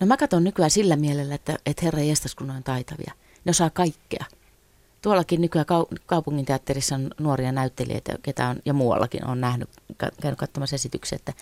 No 0.00 0.06
mä 0.06 0.16
katson 0.16 0.44
nykyään 0.44 0.70
sillä 0.70 0.96
mielellä, 0.96 1.34
että, 1.34 1.58
että 1.66 1.84
herra 1.84 2.00
jestas 2.00 2.34
kun 2.34 2.50
on 2.50 2.62
taitavia. 2.62 3.12
Ne 3.44 3.50
osaa 3.50 3.70
kaikkea. 3.70 4.24
Tuollakin 5.02 5.40
nykyään 5.40 5.66
kau- 5.66 5.96
kaupunginteatterissa 6.06 6.94
on 6.94 7.10
nuoria 7.20 7.52
näyttelijöitä, 7.52 8.12
ketä 8.22 8.48
on, 8.48 8.56
ja 8.64 8.72
muuallakin 8.72 9.26
on 9.26 9.40
nähnyt, 9.40 9.68
käynyt 10.20 10.38
katsomassa 10.38 10.76
esityksiä, 10.76 11.16
että 11.16 11.32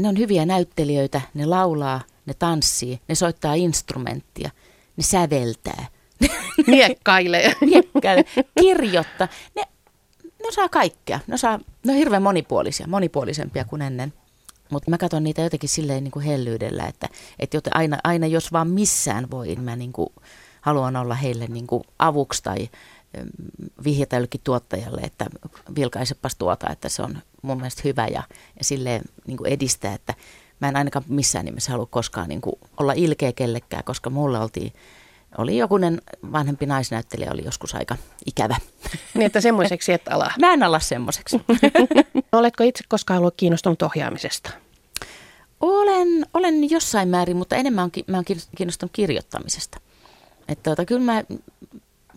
ne 0.00 0.08
on 0.08 0.18
hyviä 0.18 0.46
näyttelijöitä, 0.46 1.20
ne 1.34 1.46
laulaa, 1.46 2.00
ne 2.26 2.34
tanssii, 2.34 3.00
ne 3.08 3.14
soittaa 3.14 3.54
instrumenttia, 3.54 4.50
ne 4.96 5.02
säveltää, 5.02 5.86
Miekkailee. 6.66 7.54
miekkää, 7.60 8.16
kirjoittaa. 8.60 9.28
Ne, 9.56 9.62
ne 10.42 10.48
osaa 10.48 10.68
kaikkea. 10.68 11.20
Ne, 11.26 11.34
osaa, 11.34 11.60
ne 11.84 11.92
on 11.92 11.98
hirveän 11.98 12.22
monipuolisia, 12.22 12.86
monipuolisempia 12.86 13.64
kuin 13.64 13.82
ennen. 13.82 14.12
Mutta 14.70 14.90
mä 14.90 14.98
katson 14.98 15.24
niitä 15.24 15.42
jotenkin 15.42 15.68
silleen 15.68 16.04
niin 16.04 16.12
kuin 16.12 16.24
hellyydellä, 16.24 16.86
että, 16.86 17.08
että 17.38 17.56
joten 17.56 17.76
aina, 17.76 17.98
aina 18.04 18.26
jos 18.26 18.52
vaan 18.52 18.70
missään 18.70 19.30
voin, 19.30 19.60
mä 19.60 19.76
niin 19.76 19.92
kuin 19.92 20.08
haluan 20.60 20.96
olla 20.96 21.14
heille 21.14 21.46
niin 21.46 21.66
kuin 21.66 21.84
avuksi 21.98 22.42
tai 22.42 22.68
vihjata 23.84 24.16
jollekin 24.16 24.40
tuottajalle, 24.44 25.00
että 25.00 25.26
vilkaisepas 25.76 26.34
tuota, 26.34 26.70
että 26.70 26.88
se 26.88 27.02
on 27.02 27.18
mun 27.42 27.56
mielestä 27.56 27.82
hyvä 27.84 28.06
ja, 28.06 28.22
ja 28.58 28.64
silleen 28.64 29.02
niin 29.26 29.36
kuin 29.36 29.52
edistää, 29.52 29.94
että 29.94 30.14
mä 30.60 30.68
en 30.68 30.76
ainakaan 30.76 31.04
missään 31.08 31.44
nimessä 31.44 31.72
halua 31.72 31.86
koskaan 31.86 32.28
niin 32.28 32.40
kuin 32.40 32.56
olla 32.76 32.92
ilkeä 32.92 33.32
kellekään, 33.32 33.84
koska 33.84 34.10
mulle 34.10 34.38
oltiin, 34.38 34.72
oli 35.38 35.58
jokunen 35.58 36.02
vanhempi 36.32 36.66
naisnäyttelijä, 36.66 37.30
oli 37.32 37.44
joskus 37.44 37.74
aika 37.74 37.96
ikävä. 38.26 38.56
niin, 39.14 39.26
että 39.26 39.40
semmoiseksi 39.40 39.92
et 39.92 40.08
ala. 40.08 40.30
Mä 40.40 40.52
en 40.52 40.62
ala 40.62 40.80
semmoiseksi. 40.80 41.40
Oletko 42.32 42.64
itse 42.64 42.84
koskaan 42.88 43.18
ollut 43.20 43.34
kiinnostunut 43.36 43.82
ohjaamisesta? 43.82 44.50
Olen, 45.60 46.26
olen 46.34 46.70
jossain 46.70 47.08
määrin, 47.08 47.36
mutta 47.36 47.56
enemmän 47.56 47.84
on, 47.84 47.90
mä 48.06 48.16
olen 48.16 48.40
kiinnostunut 48.56 48.92
kirjoittamisesta. 48.92 49.80
Että 50.48 50.70
tota, 50.70 50.84
kyllä 50.84 51.00
mä 51.12 51.24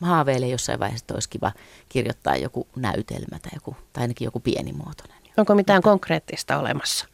haaveilen 0.02 0.50
jossain 0.50 0.80
vaiheessa, 0.80 1.04
että 1.04 1.14
olisi 1.14 1.30
kiva 1.30 1.52
kirjoittaa 1.90 2.36
joku 2.36 2.68
näytelmä 2.76 3.40
tai, 3.42 3.52
joku, 3.54 3.76
tai 3.94 4.02
ainakin 4.02 4.26
joku 4.26 4.40
pienimuotoinen. 4.40 5.18
Onko 5.38 5.56
mitään 5.56 5.82
konkreettista 5.82 6.58
olemassa? 6.58 7.06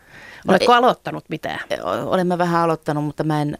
No 0.47 0.51
Oletko 0.51 0.71
ei- 0.71 0.77
aloittanut 0.77 1.29
mitään? 1.29 1.59
Olen 2.05 2.27
mä 2.27 2.37
vähän 2.37 2.61
aloittanut, 2.61 3.03
mutta 3.03 3.23
mä 3.23 3.41
en, 3.41 3.57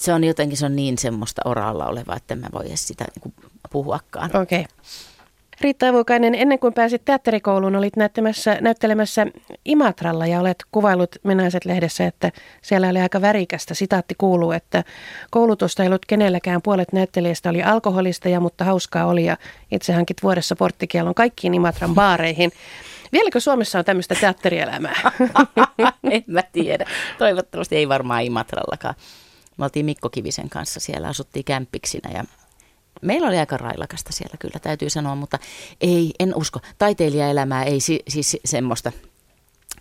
se 0.00 0.12
on 0.12 0.24
jotenkin 0.24 0.58
se 0.58 0.66
on 0.66 0.76
niin 0.76 0.98
semmoista 0.98 1.42
oraalla 1.44 1.86
olevaa, 1.86 2.16
että 2.16 2.36
mä 2.36 2.46
voi 2.52 2.66
edes 2.66 2.88
sitä 2.88 3.04
niin 3.24 3.34
puhuakaan. 3.70 4.36
Okei. 4.36 4.60
Okay. 4.60 4.74
Riitta 5.60 5.88
Avukainen, 5.88 6.34
ennen 6.34 6.58
kuin 6.58 6.74
pääsit 6.74 7.04
teatterikouluun, 7.04 7.76
olit 7.76 7.96
näyttämässä, 7.96 8.58
näyttelemässä 8.60 9.26
Imatralla 9.64 10.26
ja 10.26 10.40
olet 10.40 10.64
kuvailut 10.72 11.16
Menaiset-lehdessä, 11.22 12.06
että 12.06 12.32
siellä 12.62 12.88
oli 12.88 13.00
aika 13.00 13.20
värikästä. 13.20 13.74
Sitaatti 13.74 14.14
kuuluu, 14.18 14.52
että 14.52 14.84
koulutusta 15.30 15.82
ei 15.82 15.88
ollut 15.88 16.06
kenelläkään. 16.06 16.62
Puolet 16.62 16.92
näyttelijästä 16.92 17.50
oli 17.50 17.62
alkoholisteja, 17.62 18.40
mutta 18.40 18.64
hauskaa 18.64 19.06
oli 19.06 19.24
ja 19.24 19.36
itse 19.70 19.92
hankit 19.92 20.22
vuodessa 20.22 20.56
porttikielon 20.56 21.14
kaikkiin 21.14 21.54
Imatran 21.54 21.94
baareihin. 21.94 22.52
Vieläkö 23.12 23.40
Suomessa 23.40 23.78
on 23.78 23.84
tämmöistä 23.84 24.14
teatterielämää? 24.14 25.12
en 26.10 26.24
mä 26.26 26.42
tiedä. 26.42 26.84
Toivottavasti 27.18 27.76
ei 27.76 27.88
varmaan 27.88 28.22
Imatrallakaan. 28.22 28.94
Me 29.58 29.64
oltiin 29.64 29.86
Mikko 29.86 30.10
Kivisen 30.10 30.48
kanssa 30.48 30.80
siellä, 30.80 31.08
asuttiin 31.08 31.44
kämppiksinä 31.44 32.10
ja 32.14 32.24
meillä 33.02 33.28
oli 33.28 33.38
aika 33.38 33.56
railakasta 33.56 34.12
siellä 34.12 34.36
kyllä, 34.38 34.58
täytyy 34.62 34.90
sanoa, 34.90 35.14
mutta 35.14 35.38
ei, 35.80 36.10
en 36.20 36.34
usko. 36.36 36.60
Taiteilijaelämää 36.78 37.64
ei 37.64 37.80
si- 37.80 38.02
siis 38.08 38.36
semmoista 38.44 38.92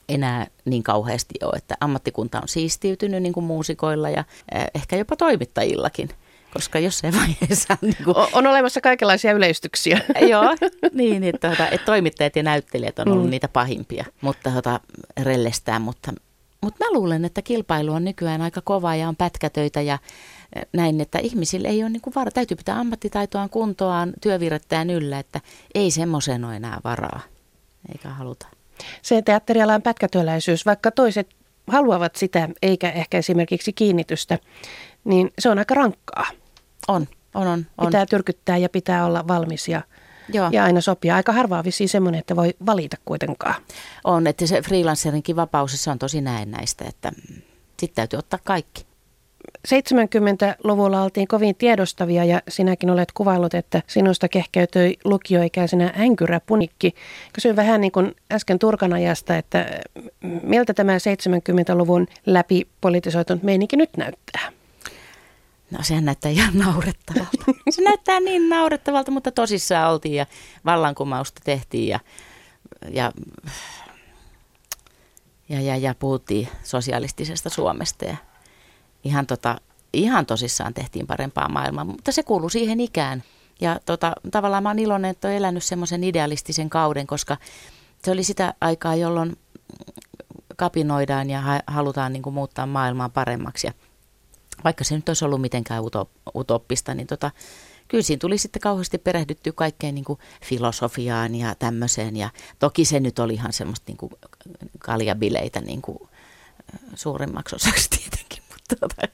enää 0.09 0.47
niin 0.65 0.83
kauheasti 0.83 1.33
ole, 1.43 1.53
että 1.57 1.75
ammattikunta 1.79 2.41
on 2.41 2.47
siistiytynyt 2.47 3.23
niin 3.23 3.33
kuin 3.33 3.43
muusikoilla 3.43 4.09
ja 4.09 4.23
eh, 4.55 4.65
ehkä 4.75 4.95
jopa 4.95 5.15
toimittajillakin, 5.15 6.09
koska 6.53 6.79
jossain 6.79 7.15
vaiheessa 7.21 7.77
niin 7.81 7.95
kuin, 8.03 8.17
O- 8.17 8.29
on 8.33 8.47
olemassa 8.47 8.81
kaikenlaisia 8.81 9.31
yleistyksiä. 9.33 10.01
Joo, 10.29 10.55
niin, 10.93 11.23
että, 11.23 11.49
tota, 11.49 11.69
että 11.69 11.85
toimittajat 11.85 12.35
ja 12.35 12.43
näyttelijät 12.43 12.99
on 12.99 13.07
ollut 13.07 13.25
Mm. 13.25 13.29
niitä 13.31 13.47
pahimpia, 13.47 14.05
mutta 14.21 14.51
tota, 14.51 14.79
rellestään. 15.23 15.81
Mutta, 15.81 16.13
mutta 16.61 16.85
mä 16.85 16.93
luulen, 16.93 17.25
että 17.25 17.41
kilpailu 17.41 17.93
on 17.93 18.03
nykyään 18.03 18.41
aika 18.41 18.61
kova 18.61 18.95
ja 18.95 19.07
on 19.07 19.15
pätkätöitä 19.15 19.81
ja 19.81 19.97
eh, 20.55 20.65
näin, 20.73 21.01
että 21.01 21.19
ihmisillä 21.19 21.67
ei 21.67 21.83
ole 21.83 21.89
niin 21.89 22.01
kuin 22.01 22.15
varaa. 22.15 22.31
Täytyy 22.31 22.57
pitää 22.57 22.79
ammattitaitoaan 22.79 23.49
kuntoaan, 23.49 24.13
työvirrettään 24.21 24.89
yllä, 24.89 25.19
että 25.19 25.41
ei 25.75 25.91
semmoiseen 25.91 26.45
ole 26.45 26.55
enää 26.55 26.79
varaa, 26.83 27.19
eikä 27.91 28.09
haluta. 28.09 28.47
Se 29.01 29.21
teatterialan 29.21 29.81
pätkätyöläisyys, 29.81 30.65
vaikka 30.65 30.91
toiset 30.91 31.29
haluavat 31.67 32.15
sitä, 32.15 32.49
eikä 32.61 32.89
ehkä 32.89 33.17
esimerkiksi 33.17 33.73
kiinnitystä, 33.73 34.39
niin 35.03 35.31
se 35.39 35.49
on 35.49 35.59
aika 35.59 35.75
rankkaa. 35.75 36.27
On, 36.87 37.07
on, 37.35 37.47
on. 37.47 37.65
on. 37.77 37.87
Pitää 37.87 38.05
tyrkyttää 38.05 38.57
ja 38.57 38.69
pitää 38.69 39.05
olla 39.05 39.27
valmis 39.27 39.67
ja, 39.67 39.81
Joo. 40.33 40.49
ja 40.51 40.63
aina 40.63 40.81
sopia. 40.81 41.15
Aika 41.15 41.31
harvaa 41.31 41.63
vissiin 41.63 41.89
semmoinen, 41.89 42.19
että 42.19 42.35
voi 42.35 42.53
valita 42.65 42.97
kuitenkaan. 43.05 43.55
On, 44.03 44.27
että 44.27 44.47
se 44.47 44.61
freelancerinkin 44.61 45.35
vapaus, 45.35 45.83
se 45.83 45.91
on 45.91 45.99
tosi 45.99 46.21
näennäistä, 46.21 46.85
että 46.87 47.11
sitten 47.79 47.95
täytyy 47.95 48.19
ottaa 48.19 48.39
kaikki. 48.43 48.87
70-luvulla 49.67 51.01
oltiin 51.01 51.27
kovin 51.27 51.55
tiedostavia 51.55 52.25
ja 52.25 52.41
sinäkin 52.47 52.89
olet 52.89 53.11
kuvaillut, 53.11 53.53
että 53.53 53.81
sinusta 53.87 54.29
kehkeytyi 54.29 54.97
lukioikäisenä 55.05 55.93
änkyrä 55.99 56.39
punikki. 56.39 56.95
Kysyin 57.33 57.55
vähän 57.55 57.81
niin 57.81 57.91
kuin 57.91 58.15
äsken 58.31 58.59
Turkanajasta, 58.59 59.37
että 59.37 59.65
miltä 60.43 60.73
tämä 60.73 60.97
70-luvun 60.97 62.07
läpi 62.25 62.67
politisoitunut 62.81 63.43
meininki 63.43 63.77
nyt 63.77 63.97
näyttää? 63.97 64.51
No 65.71 65.79
sehän 65.81 66.05
näyttää 66.05 66.31
ihan 66.31 66.57
naurettavalta. 66.57 67.37
Se 67.69 67.81
näyttää 67.81 68.19
niin 68.19 68.49
naurettavalta, 68.49 69.11
mutta 69.11 69.31
tosissaan 69.31 69.91
oltiin 69.91 70.15
ja 70.15 70.25
vallankumousta 70.65 71.41
tehtiin 71.43 71.87
ja, 71.87 71.99
ja, 72.89 73.11
ja, 75.49 75.61
ja, 75.61 75.77
ja 75.77 75.95
puhuttiin 75.95 76.47
sosialistisesta 76.63 77.49
Suomesta 77.49 78.05
ja 78.05 78.17
ihan, 79.03 79.27
tota, 79.27 79.57
ihan 79.93 80.25
tosissaan 80.25 80.73
tehtiin 80.73 81.07
parempaa 81.07 81.49
maailmaa, 81.49 81.85
mutta 81.85 82.11
se 82.11 82.23
kuuluu 82.23 82.49
siihen 82.49 82.79
ikään. 82.79 83.23
Ja 83.61 83.79
tota, 83.85 84.13
tavallaan 84.31 84.63
mä 84.63 84.69
oon 84.69 84.79
iloinen, 84.79 85.11
että 85.11 85.27
olen 85.27 85.37
elänyt 85.37 85.63
semmoisen 85.63 86.03
idealistisen 86.03 86.69
kauden, 86.69 87.07
koska 87.07 87.37
se 88.03 88.11
oli 88.11 88.23
sitä 88.23 88.53
aikaa, 88.61 88.95
jolloin 88.95 89.37
kapinoidaan 90.55 91.29
ja 91.29 91.41
ha- 91.41 91.61
halutaan 91.67 92.13
niin 92.13 92.23
kuin 92.23 92.33
muuttaa 92.33 92.65
maailmaa 92.65 93.09
paremmaksi 93.09 93.67
ja 93.67 93.73
vaikka 94.63 94.83
se 94.83 94.95
nyt 94.95 95.09
olisi 95.09 95.25
ollut 95.25 95.41
mitenkään 95.41 95.83
utop- 95.83 96.31
utoppista, 96.35 96.93
niin 96.93 97.07
tota, 97.07 97.31
kyllä 97.87 98.01
siinä 98.01 98.19
tuli 98.19 98.37
sitten 98.37 98.61
kauheasti 98.61 98.97
perehdyttyä 98.97 99.53
kaikkeen 99.55 99.95
niin 99.95 100.05
kuin 100.05 100.19
filosofiaan 100.43 101.35
ja 101.35 101.55
tämmöiseen. 101.55 102.15
Ja 102.15 102.29
toki 102.59 102.85
se 102.85 102.99
nyt 102.99 103.19
oli 103.19 103.33
ihan 103.33 103.53
semmoista 103.53 103.85
niin 103.87 103.97
kuin 103.97 104.11
kaljabileitä 104.79 105.61
niin 105.61 105.81
kuin 105.81 105.99
suurimmaksi 106.95 107.55
osaksi 107.55 107.89
tietenkin. 107.97 108.43
Mutta 108.49 108.75
tota, 108.75 109.07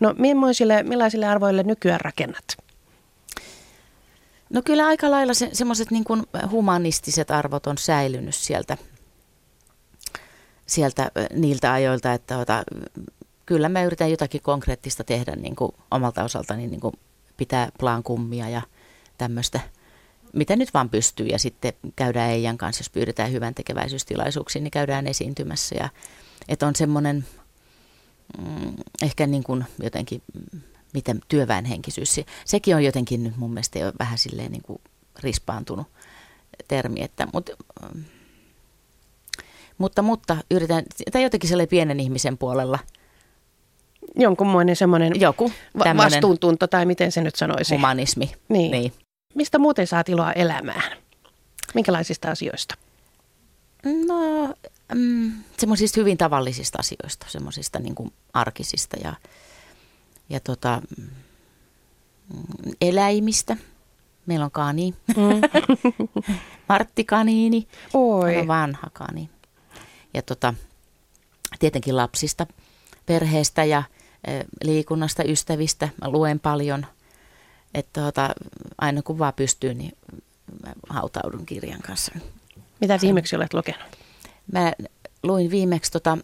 No 0.00 0.14
millaisille, 0.18 0.82
millaisille 0.82 1.26
arvoille 1.26 1.62
nykyään 1.62 2.00
rakennat? 2.00 2.44
no 4.50 4.62
kyllä 4.62 4.86
aika 4.86 5.10
lailla 5.10 5.34
se, 5.34 5.50
semmoiset 5.52 5.90
niin 5.90 6.04
kuin 6.04 6.22
humanistiset 6.50 7.30
arvot 7.30 7.66
on 7.66 7.78
säilynyt 7.78 8.34
sieltä, 8.34 8.76
sieltä 10.66 11.10
niiltä 11.34 11.72
ajoilta, 11.72 12.12
että 12.12 12.34
tota, 12.38 12.64
kyllä 13.48 13.68
mä 13.68 13.82
yritän 13.82 14.10
jotakin 14.10 14.42
konkreettista 14.42 15.04
tehdä 15.04 15.36
niin 15.36 15.56
kuin 15.56 15.72
omalta 15.90 16.24
osaltani, 16.24 16.66
niin 16.66 16.80
kuin 16.80 16.94
pitää 17.36 17.68
plaan 17.78 18.02
kummia 18.02 18.48
ja 18.48 18.62
tämmöistä, 19.18 19.60
mitä 20.32 20.56
nyt 20.56 20.74
vaan 20.74 20.90
pystyy. 20.90 21.26
Ja 21.26 21.38
sitten 21.38 21.72
käydään 21.96 22.30
Eijan 22.30 22.58
kanssa, 22.58 22.80
jos 22.80 22.90
pyydetään 22.90 23.32
hyvän 23.32 23.54
tekeväisyystilaisuuksiin, 23.54 24.64
niin 24.64 24.70
käydään 24.70 25.06
esiintymässä. 25.06 25.74
Ja, 25.78 25.88
että 26.48 26.66
on 26.66 26.76
semmoinen 26.76 27.26
mm, 28.38 28.74
ehkä 29.02 29.26
niin 29.26 29.44
kuin 29.44 29.64
jotenkin, 29.82 30.22
mm, 30.34 30.60
miten 30.94 31.20
työväenhenkisyys, 31.28 32.14
se- 32.14 32.24
sekin 32.44 32.76
on 32.76 32.84
jotenkin 32.84 33.24
nyt 33.24 33.36
mun 33.36 33.50
mielestä 33.50 33.78
jo 33.78 33.92
vähän 33.98 34.18
silleen 34.18 34.52
niin 34.52 34.62
kuin 34.62 34.80
rispaantunut 35.20 35.86
termi, 36.68 37.02
että, 37.02 37.28
mutta, 37.32 37.52
mm, 37.94 38.04
mutta, 39.78 40.02
mutta 40.02 40.36
yritän, 40.50 40.84
tai 41.12 41.22
jotenkin 41.22 41.48
sellainen 41.48 41.70
pienen 41.70 42.00
ihmisen 42.00 42.38
puolella 42.38 42.78
Jonkunmoinen 44.18 44.76
semmoinen 44.76 45.20
joku 45.20 45.52
va- 45.78 45.96
vastuuntunto 45.96 46.66
tai 46.66 46.86
miten 46.86 47.12
se 47.12 47.22
nyt 47.22 47.36
sanoisi. 47.36 47.74
humanismi. 47.74 48.32
Niin. 48.48 48.70
niin. 48.70 48.92
Mistä 49.34 49.58
muuten 49.58 49.86
saat 49.86 50.08
iloa 50.08 50.32
elämään? 50.32 50.82
Minkälaisista 51.74 52.30
asioista? 52.30 52.74
No 53.84 54.54
mm, 54.94 55.32
semmoisista 55.58 56.00
hyvin 56.00 56.18
tavallisista 56.18 56.78
asioista, 56.78 57.26
semmoisista 57.28 57.78
niin 57.78 57.94
kuin 57.94 58.12
arkisista 58.32 58.96
ja, 59.04 59.14
ja 60.28 60.40
tota, 60.40 60.82
mm, 60.98 61.08
eläimistä. 62.80 63.56
Meillä 64.26 64.44
on 64.44 64.50
kani, 64.50 64.94
mm. 65.16 65.40
Martti 66.68 67.04
kaniini, 67.04 67.68
Oi. 67.94 68.36
on 68.36 68.46
vanha 68.46 68.90
kani. 68.92 69.30
Ja 70.14 70.22
tota, 70.22 70.54
tietenkin 71.58 71.96
lapsista, 71.96 72.46
perheestä 73.06 73.64
ja 73.64 73.82
liikunnasta, 74.64 75.24
ystävistä. 75.24 75.88
Mä 76.02 76.10
luen 76.10 76.40
paljon, 76.40 76.86
että 77.74 78.00
tota, 78.00 78.34
aina 78.78 79.02
kun 79.02 79.18
vaan 79.18 79.34
pystyy, 79.34 79.74
niin 79.74 79.92
mä 80.62 80.72
hautaudun 80.88 81.46
kirjan 81.46 81.80
kanssa. 81.80 82.12
Mitä 82.80 82.98
viimeksi 83.02 83.36
olet 83.36 83.54
lukenut? 83.54 83.82
Mä 84.52 84.72
luin 85.22 85.50
viimeksi 85.50 85.92
tota, 85.92 86.18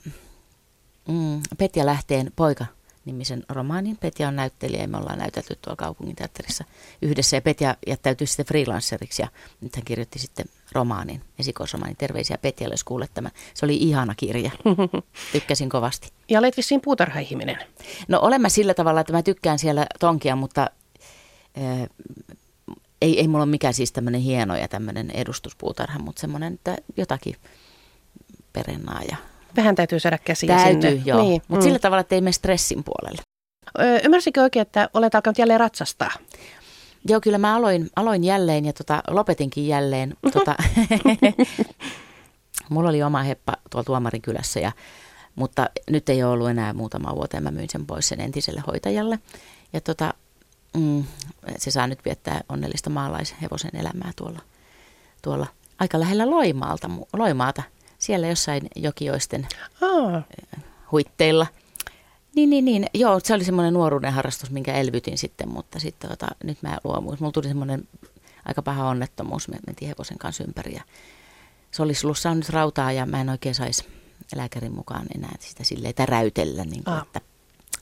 mm, 1.08 1.40
Petja 1.58 1.86
Lähteen 1.86 2.32
poika 2.36 2.66
nimisen 3.04 3.44
romaanin. 3.48 3.96
Petja 3.96 4.28
on 4.28 4.36
näyttelijä 4.36 4.82
ja 4.82 4.88
me 4.88 4.96
ollaan 4.96 5.18
näytelty 5.18 5.58
tuolla 5.62 5.76
kaupunginteatterissa 5.76 6.64
yhdessä. 7.02 7.36
Ja 7.36 7.40
Petja 7.42 7.76
jättäytyi 7.86 8.26
sitten 8.26 8.46
freelanceriksi 8.46 9.22
ja 9.22 9.28
nyt 9.60 9.76
hän 9.76 9.84
kirjoitti 9.84 10.18
sitten 10.18 10.46
romaanin, 10.72 11.20
esikoisromaanin. 11.38 11.96
Terveisiä 11.96 12.38
Petjalle, 12.38 12.72
jos 12.72 12.84
kuulet 12.84 13.10
tämän. 13.14 13.32
Se 13.54 13.66
oli 13.66 13.76
ihana 13.76 14.14
kirja. 14.14 14.50
Tykkäsin 15.32 15.68
kovasti. 15.68 16.12
Ja 16.28 16.38
olet 16.38 16.56
vissiin 16.56 16.80
puutarhaihminen. 16.80 17.58
No 18.08 18.20
olen 18.20 18.40
mä 18.40 18.48
sillä 18.48 18.74
tavalla, 18.74 19.00
että 19.00 19.12
mä 19.12 19.22
tykkään 19.22 19.58
siellä 19.58 19.86
tonkia, 20.00 20.36
mutta 20.36 20.70
äh, 21.58 21.88
ei, 23.02 23.20
ei 23.20 23.28
mulla 23.28 23.44
ole 23.44 23.50
mikään 23.50 23.74
siis 23.74 23.92
tämmöinen 23.92 24.20
hieno 24.20 24.56
ja 24.56 24.68
tämmöinen 24.68 25.10
edustuspuutarha, 25.10 25.98
mutta 25.98 26.20
semmoinen, 26.20 26.54
että 26.54 26.76
jotakin 26.96 27.36
perennaa 28.52 29.00
ja 29.10 29.16
Vähän 29.56 29.74
täytyy 29.74 30.00
saada 30.00 30.18
käsiä 30.18 30.56
Täytyy, 30.56 30.90
sinne. 30.90 31.02
joo. 31.04 31.22
Niin, 31.22 31.42
Mutta 31.48 31.62
mm. 31.62 31.66
sillä 31.66 31.78
tavalla, 31.78 32.00
että 32.00 32.14
ei 32.14 32.20
mene 32.20 32.32
stressin 32.32 32.84
puolelle. 32.84 33.22
Ö, 33.78 34.00
Ymmärsikö 34.04 34.42
oikein, 34.42 34.62
että 34.62 34.88
olet 34.94 35.14
alkanut 35.14 35.38
jälleen 35.38 35.60
ratsastaa? 35.60 36.10
Joo, 37.08 37.20
kyllä 37.20 37.38
mä 37.38 37.56
aloin, 37.56 37.90
aloin 37.96 38.24
jälleen 38.24 38.64
ja 38.64 38.72
tota, 38.72 39.02
lopetinkin 39.08 39.68
jälleen. 39.68 40.14
Tota, 40.32 40.54
mulla 42.70 42.88
oli 42.88 43.02
oma 43.02 43.22
heppa 43.22 43.52
tuolla 43.70 43.84
Tuomarin 43.84 44.22
kylässä, 44.22 44.60
ja, 44.60 44.72
mutta 45.34 45.70
nyt 45.90 46.08
ei 46.08 46.22
ole 46.22 46.32
ollut 46.32 46.48
enää 46.48 46.72
muutama 46.72 47.14
vuoteen. 47.14 47.42
Mä 47.42 47.50
myin 47.50 47.68
sen 47.70 47.86
pois 47.86 48.08
sen 48.08 48.20
entiselle 48.20 48.62
hoitajalle. 48.66 49.18
Ja 49.72 49.80
tota, 49.80 50.14
mm, 50.76 51.04
se 51.58 51.70
saa 51.70 51.86
nyt 51.86 52.04
viettää 52.04 52.40
onnellista 52.48 52.90
maalaishevosen 52.90 53.70
elämää 53.76 54.12
tuolla, 54.16 54.40
tuolla 55.22 55.46
aika 55.78 56.00
lähellä 56.00 56.30
Loimaalta, 56.30 56.90
Loimaata. 57.12 57.62
Siellä 58.04 58.26
jossain 58.26 58.68
jokioisten 58.76 59.46
Aa, 59.80 60.22
huitteilla. 60.92 61.46
Niin, 62.34 62.50
niin, 62.50 62.64
niin. 62.64 62.86
Joo, 62.94 63.20
se 63.20 63.34
oli 63.34 63.44
semmoinen 63.44 63.74
nuoruuden 63.74 64.12
harrastus, 64.12 64.50
minkä 64.50 64.74
elvytin 64.74 65.18
sitten, 65.18 65.48
mutta 65.48 65.80
sitten 65.80 66.10
tota, 66.10 66.26
nyt 66.44 66.62
mä 66.62 66.78
luomuin. 66.84 67.16
Mulla 67.20 67.32
tuli 67.32 67.48
semmoinen 67.48 67.88
aika 68.44 68.62
paha 68.62 68.88
onnettomuus. 68.88 69.48
Me 69.48 69.56
mentiin 69.66 69.88
hevosen 69.88 70.18
kanssa 70.18 70.44
ympäri 70.44 70.74
ja 70.74 70.82
se 71.70 71.82
olisi 71.82 72.06
ollut 72.06 72.18
saanut 72.18 72.48
rautaa 72.48 72.92
ja 72.92 73.06
mä 73.06 73.20
en 73.20 73.28
oikein 73.28 73.54
saisi 73.54 73.84
lääkärin 74.34 74.74
mukaan 74.74 75.06
enää 75.14 75.36
sitä 75.40 75.64
silleen 75.64 75.94
täräytellä. 75.94 76.64
Niin 76.64 76.84
kuin, 76.84 76.98
että, 77.02 77.20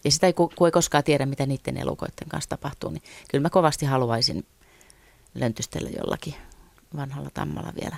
ja 0.05 0.11
sitä 0.11 0.27
ei, 0.27 0.33
ku, 0.33 0.53
kun 0.57 0.69
ei 0.69 0.73
koskaan 0.73 1.05
tiedä, 1.05 1.27
mitä 1.27 1.47
niiden 1.47 1.77
elukoiden 1.77 2.29
kanssa 2.29 2.51
tapahtuu, 2.51 2.91
niin 2.91 3.03
kyllä 3.31 3.43
mä 3.43 3.51
kovasti 3.51 3.87
haluaisin 3.87 4.47
löntystellä 5.35 5.91
jollakin 5.97 6.35
vanhalla 6.97 7.31
tammalla 7.35 7.73
vielä. 7.83 7.97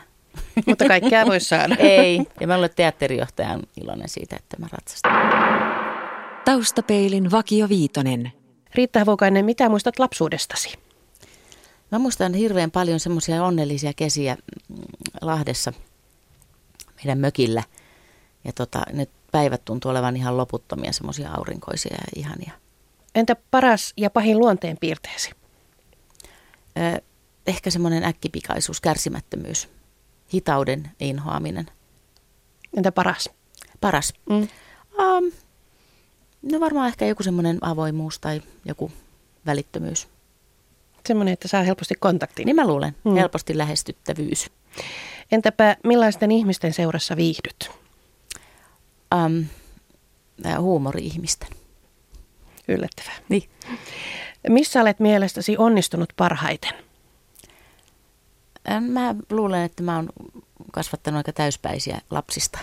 Mutta 0.66 0.84
kaikkea 0.84 1.26
voi 1.26 1.40
saada. 1.40 1.76
Ei, 1.98 2.20
ja 2.40 2.46
mä 2.46 2.54
olen 2.54 2.70
teatterijohtajan 2.76 3.62
iloinen 3.82 4.08
siitä, 4.08 4.36
että 4.36 4.56
mä 4.60 4.66
ratsastan. 4.72 5.12
Taustapeilin 6.44 7.30
Vakio 7.30 7.68
Viitonen. 7.68 8.32
Riitta 8.74 8.98
Havokainen, 8.98 9.44
mitä 9.44 9.68
muistat 9.68 9.98
lapsuudestasi? 9.98 10.78
Mä 11.92 11.98
muistan 11.98 12.34
hirveän 12.34 12.70
paljon 12.70 13.00
semmoisia 13.00 13.44
onnellisia 13.44 13.92
kesiä 13.96 14.36
mm, 14.68 14.76
Lahdessa 15.20 15.72
meidän 16.96 17.18
mökillä. 17.18 17.62
Ja 18.44 18.52
tota, 18.52 18.82
ne 18.92 19.06
päivät 19.32 19.64
tuntuu 19.64 19.90
olevan 19.90 20.16
ihan 20.16 20.36
loputtomia, 20.36 20.92
semmoisia 20.92 21.30
aurinkoisia 21.30 21.94
ja 21.94 22.06
ihania. 22.16 22.52
Entä 23.14 23.36
paras 23.50 23.92
ja 23.96 24.10
pahin 24.10 24.38
luonteen 24.38 24.76
piirteesi? 24.80 25.30
Ö, 26.78 27.02
ehkä 27.46 27.70
semmoinen 27.70 28.04
äkkipikaisuus, 28.04 28.80
kärsimättömyys, 28.80 29.68
hitauden 30.32 30.90
inhoaminen. 31.00 31.66
Entä 32.76 32.92
paras? 32.92 33.30
Paras. 33.80 34.14
Mm. 34.30 34.48
Um, 34.98 35.32
no 36.52 36.60
varmaan 36.60 36.88
ehkä 36.88 37.06
joku 37.06 37.22
semmoinen 37.22 37.58
avoimuus 37.60 38.18
tai 38.18 38.42
joku 38.64 38.92
välittömyys. 39.46 40.08
Semmoinen, 41.06 41.32
että 41.32 41.48
saa 41.48 41.62
helposti 41.62 41.94
kontaktin. 41.94 42.46
Niin 42.46 42.56
mä 42.56 42.66
luulen, 42.66 42.96
Mm. 43.04 43.14
helposti 43.14 43.58
lähestyttävyys. 43.58 44.50
Entäpä 45.32 45.76
millaisten 45.84 46.32
ihmisten 46.32 46.72
seurassa 46.72 47.16
viihdyt? 47.16 47.70
Um, 49.14 49.44
huumori-ihmisten. 50.60 51.48
Yllättävää. 52.68 53.14
Niin. 53.28 53.48
Missä 54.48 54.80
olet 54.80 55.00
mielestäsi 55.00 55.56
onnistunut 55.56 56.12
parhaiten? 56.16 56.72
Ä, 58.70 58.80
Mä 58.80 59.14
luulen, 59.30 59.62
että 59.62 59.82
mä 59.82 59.96
oon 59.96 60.08
kasvattanut 60.72 61.18
aika 61.18 61.32
täyspäisiä 61.32 62.00
lapsista. 62.10 62.58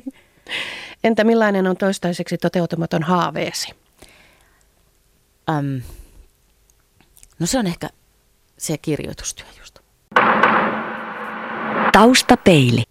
Entä 1.04 1.24
millainen 1.24 1.66
on 1.66 1.76
toistaiseksi 1.76 2.38
toteutumaton 2.38 3.02
haaveesi? 3.02 3.68
um, 5.58 5.82
no 7.38 7.46
se 7.46 7.58
on 7.58 7.66
ehkä 7.66 7.88
se 8.58 8.78
kirjoitustyö 8.78 9.46
just. 9.58 9.78
Taustapeili. 11.92 12.82